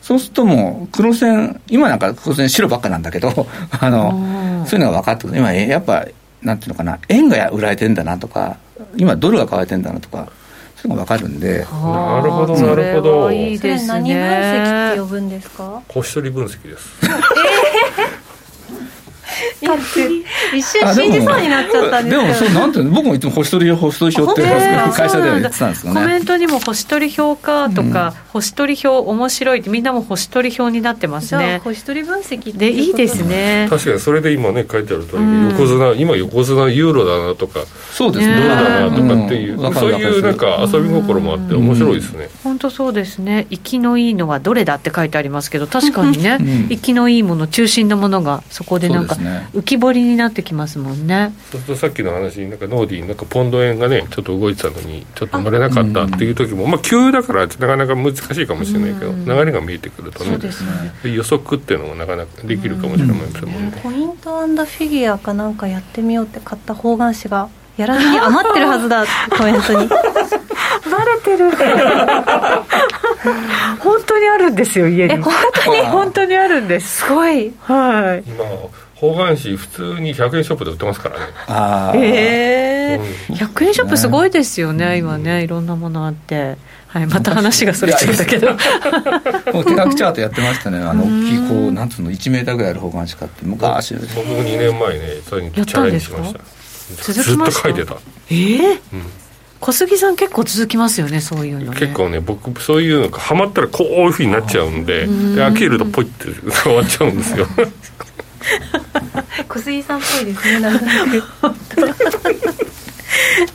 [0.00, 3.46] そうするともう黒線今なんか黒線白ばっかなんだけど
[3.80, 5.38] あのそういうのが分かってくる。
[5.38, 6.06] 今やっぱ
[6.42, 6.98] なんていうのかな。
[7.08, 8.58] 円が売られてんだなとか
[8.96, 10.28] 今ドルが買われてんだなとか
[10.84, 11.60] そういうのが分かるんで。
[11.60, 11.64] な
[12.22, 13.32] るほどなるほど。
[13.32, 13.88] いいですね。
[13.88, 15.82] 何分析って呼ぶんですか？
[15.88, 16.88] コシ取り分析です。
[17.00, 17.46] 勝手に
[20.54, 24.50] 一瞬信じそうになっちゃったんですけどでもそうなんていうの僕もいつも星取り星取り表って
[24.92, 26.00] 会社では言ってたんですよね。
[26.00, 31.60] コメントにも星取り表かとか、うん、星取り表面白いってみんなも星取り表になってますね。
[31.64, 33.66] 星取り分析でいいですね。
[33.70, 37.60] 確かにそれで今ね書いてある通り、うん、横綱今横綱ユーロだなとか
[37.92, 38.34] そうですね。
[38.34, 42.28] ドルだなとかっていう、うん、そういうなんか遊び心もあって面白いですね。
[42.42, 43.46] 本当そうですね。
[43.50, 49.16] 生きのいいのはどれだって書いてありますけど確かにね、生きのいいもの中心のものがそこでなんか
[49.54, 51.32] 浮き彫りになってきますもんね。
[51.50, 60.38] そうするとさっきの話なんかノーディーなんかポンド円がねちょっと動いてたのにちょっと乗れなかったっていう時もまあ急だからなかなか難しいかもしれないけど流れが見えてくるとね。
[61.04, 63.80] 予測っていうのもなかなかできるかもしれませんもんね。
[63.82, 69.04] ポイントフィギュアかなんかやってみようって買った方眼紙がやらずに余ってるはずだ
[69.36, 69.88] コメントに。
[69.88, 69.96] バ
[71.04, 71.50] レてる。
[73.80, 75.16] 本当にあるんですよ家に。
[75.16, 75.32] 本
[75.64, 75.80] 当に？
[75.86, 76.98] 本当にあるんです。
[77.04, 77.52] すごい。
[77.60, 78.30] はい。
[78.30, 78.44] 今
[79.12, 81.26] 方眼紙普通に100円ショップで売ってますからね。
[81.46, 86.56] ああええー、100円ショップすごいですよね、今ねいろんなものあって。
[86.88, 88.52] はい、また話がそれちゃったけど。
[88.52, 90.78] もう手書きチャートやってましたね。
[90.78, 93.44] あの大きいこうなんつうの1メーターぐらいある方眼紙買って。
[93.44, 93.94] 昔。
[94.14, 96.40] 僕も2年前ねそれにチャレンジしました。
[97.02, 97.60] 続きました？
[97.60, 97.94] ずっと書いてた。
[98.30, 99.02] ええー、うん。
[99.64, 106.26] 小杉さん結構続きますよねそういうの、ね、結構ね僕そういうのがハマったらこういうふうになっちゃうんでで飽きるとポイって
[106.62, 107.46] 終わっちゃうんですよ
[109.48, 110.90] 小杉さんっぽいですねなんとな
[111.94, 112.04] く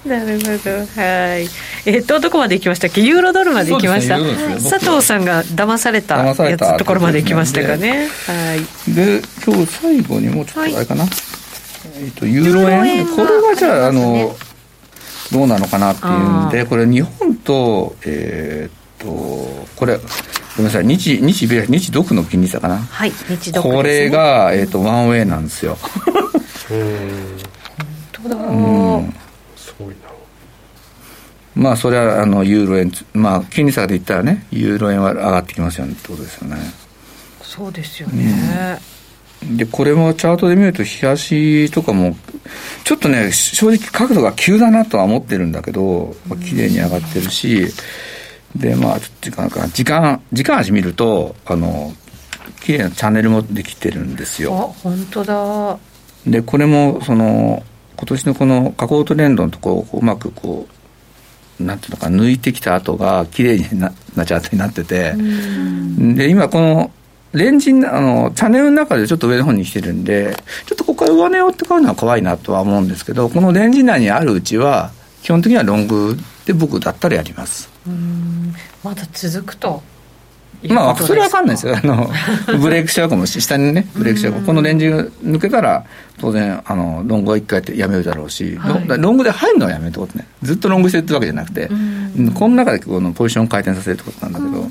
[0.05, 1.49] なるほどはい。
[1.85, 3.01] えっとどこまで行きましたっけ？
[3.01, 8.07] ユーロドルまで行きました、ね、佐藤さんが騙されたやつところまで行きましたかね。
[8.25, 8.93] はい。
[8.93, 11.11] で今日最後にもうちょっとあれかな、はい、
[12.03, 13.05] えっとユーロ円？
[13.07, 14.35] これはじゃああの
[15.31, 19.99] どうなのかなっていうんでこれ日本とえー、っとこれ
[20.59, 20.85] ごめんなさい。
[20.85, 22.79] 日日米日独の金利差かな。
[22.79, 25.77] はい日独、ね、これが、えー、っとワンウェイなんですよ。
[26.69, 26.77] うん。
[28.19, 28.35] 本当だ。
[28.35, 29.13] うん。
[29.55, 29.95] すごいな。
[31.55, 35.93] まあそれはあのユーロ円まあ金利差で言ったらねユーロ円は上がってきますよね。
[35.93, 36.57] ってことですよね。
[37.41, 38.79] そうですよね、
[39.43, 39.57] うん。
[39.57, 42.15] で、これもチャートで見ると、日足とかも、
[42.83, 47.65] ちょっとね、正直角度が急だなとは思ってるんだけど、まあ、綺麗に上がってるし、
[48.55, 51.93] で、まあ、ちょっと時間か、時間、時間足見ると、あの、
[52.61, 54.73] 綺麗なチャンネルもできてるんですよ。
[54.75, 55.77] あ、本当だ。
[56.25, 57.63] で、これも、その、
[57.95, 60.67] 今年のこの下降トレンドのところをうまくこ
[61.59, 65.13] う、なんていうのか、抜いてきた後が綺麗ななチャートになってて、
[66.15, 66.91] で、今この、
[67.33, 70.35] レンジあの、チャンネルの中でちょっと上の方に来てるんで、
[70.65, 74.91] ちょっとここから上値をって買うのは怖いなとは思うんですけど、このレンジ内にあるうちは、
[75.21, 76.17] 基本的にはロング
[76.49, 77.69] で僕だったらやります。
[77.85, 78.55] うん。
[78.83, 79.83] まだ続くと
[80.67, 81.77] まあ、それは分かんないですよ。
[81.77, 82.09] あの、
[82.59, 84.39] ブレイクしちゃうかもし下にね、ブレイクしちゃうか。
[84.39, 84.45] も。
[84.47, 85.85] このレンジが抜けたら、
[86.17, 90.27] 当然、あの、ロングは一回やめるだろうし、はい、ロングで入るのはやめるってことね。
[90.41, 91.69] ずっとロングしてるってわけじゃなくて、
[92.33, 94.69] この中でこのポジション回転させるってことなんだけど、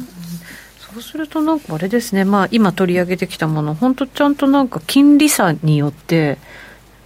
[0.92, 6.38] そうするとなんかあれですね、まあ、今取り上げてきたもの、本当ちゃんとなんか金利差によって、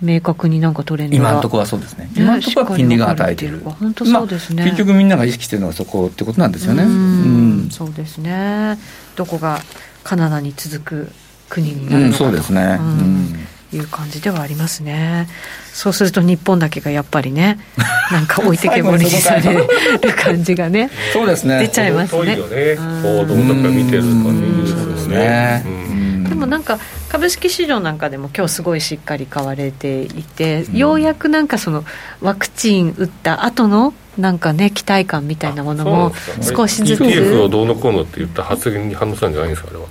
[0.03, 6.83] 明確になんかトレンド今のところはそうですね、今のところは金利が与えている、本当そうですね、まあ、結局みんなが意識してるのはそこってことなんですよね。
[6.83, 7.69] うん。
[7.71, 8.79] そうですね。
[9.17, 9.61] どこが
[10.03, 11.09] カナダに続く
[11.49, 13.77] 国になるのかと、うん、そうですね、うん。
[13.77, 15.29] いう感じではありますね。
[15.73, 17.59] そうすると日本だけがやっぱりね、
[18.11, 19.69] なんか置いてけぼりにされる
[20.17, 21.61] 感じがね、そうですね。
[21.61, 22.37] 出ちゃいますね。
[23.03, 25.65] 報道とか見てるとね、ですね。
[25.65, 25.92] で
[26.43, 26.79] もなんか
[27.09, 31.85] 株式市場なんかでも今日すごいしっかり買われていて、うん、ようやくなんかその
[32.21, 36.13] ワクチン打った後のなんかね期待感みたいなものも
[36.43, 37.01] 少しずつ。
[37.01, 39.87] ETF をどうのこうのって言った発言に反応したんじゃないんですかあれは。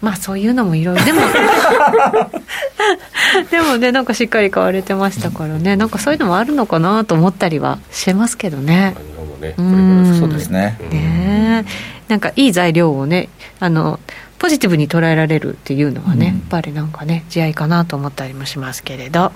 [0.00, 1.04] まあそういうのもいろいろ。
[1.04, 1.20] でも
[3.50, 5.76] でもねなんかしっかり買われてましたからね。
[5.76, 8.96] なんかそういうのもあるのかなと思ったりはしてますけどね。
[9.40, 10.16] ねうん。
[10.18, 10.78] そうですね。
[10.90, 11.64] ね。
[12.08, 13.28] なんかいい材料をね
[13.60, 14.00] あの
[14.42, 19.30] ポジティブに捉えられるっていうのはね、やっぱりなんかね慈愛かなと思ったりもしますけれど。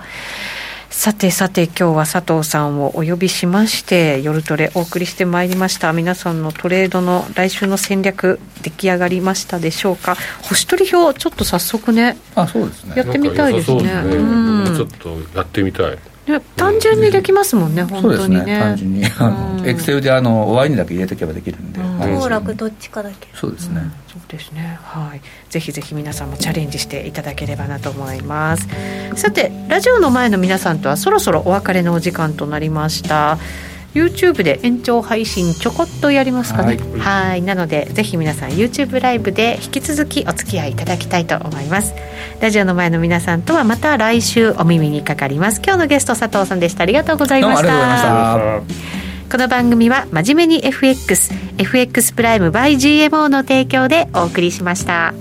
[0.89, 5.93] さてさて今日は佐藤さんをお呼びしまして夜トレお送りしてまいりました。
[5.93, 10.15] 皆さんのトレードの来週の戦略出来上がりましたでしょうか？
[10.43, 12.93] 星取り表ちょっと早速ねあそうですね。
[12.95, 15.97] やってみたいですね、ね、うん、ちょっとやってみたい
[16.55, 19.03] 単純にできますもんね、うん、本当にね、ね、単純に。
[19.65, 23.27] エクセルであの終わりにだけ入れとけばできるんで当落どっちかだけ。
[23.33, 24.79] そうですね、そうですね。
[24.83, 25.21] はい。
[25.49, 28.67] ぜひぜひ皆さんもチャレンジしていただければなと思います。
[29.15, 33.37] さてラジオの前の皆さんとはそろそろお別れのお時間となりました
[33.97, 36.77] YouTube で延長配信ちょこっとやりますかね。
[36.99, 37.41] はい。
[37.41, 41.93] なのでぜひ皆さん YouTube ライブで引き続きお付き合いいただきたいと思います。
[42.39, 45.61] ラジオの前の皆さんとはまた来週お耳にかかります。
[45.63, 46.83] 今日のゲスト佐藤さんでした。
[46.83, 48.61] ありがとうございました。
[49.29, 55.13] この番組は真面目に FXFX プライム by GMO の提供でお送りしました。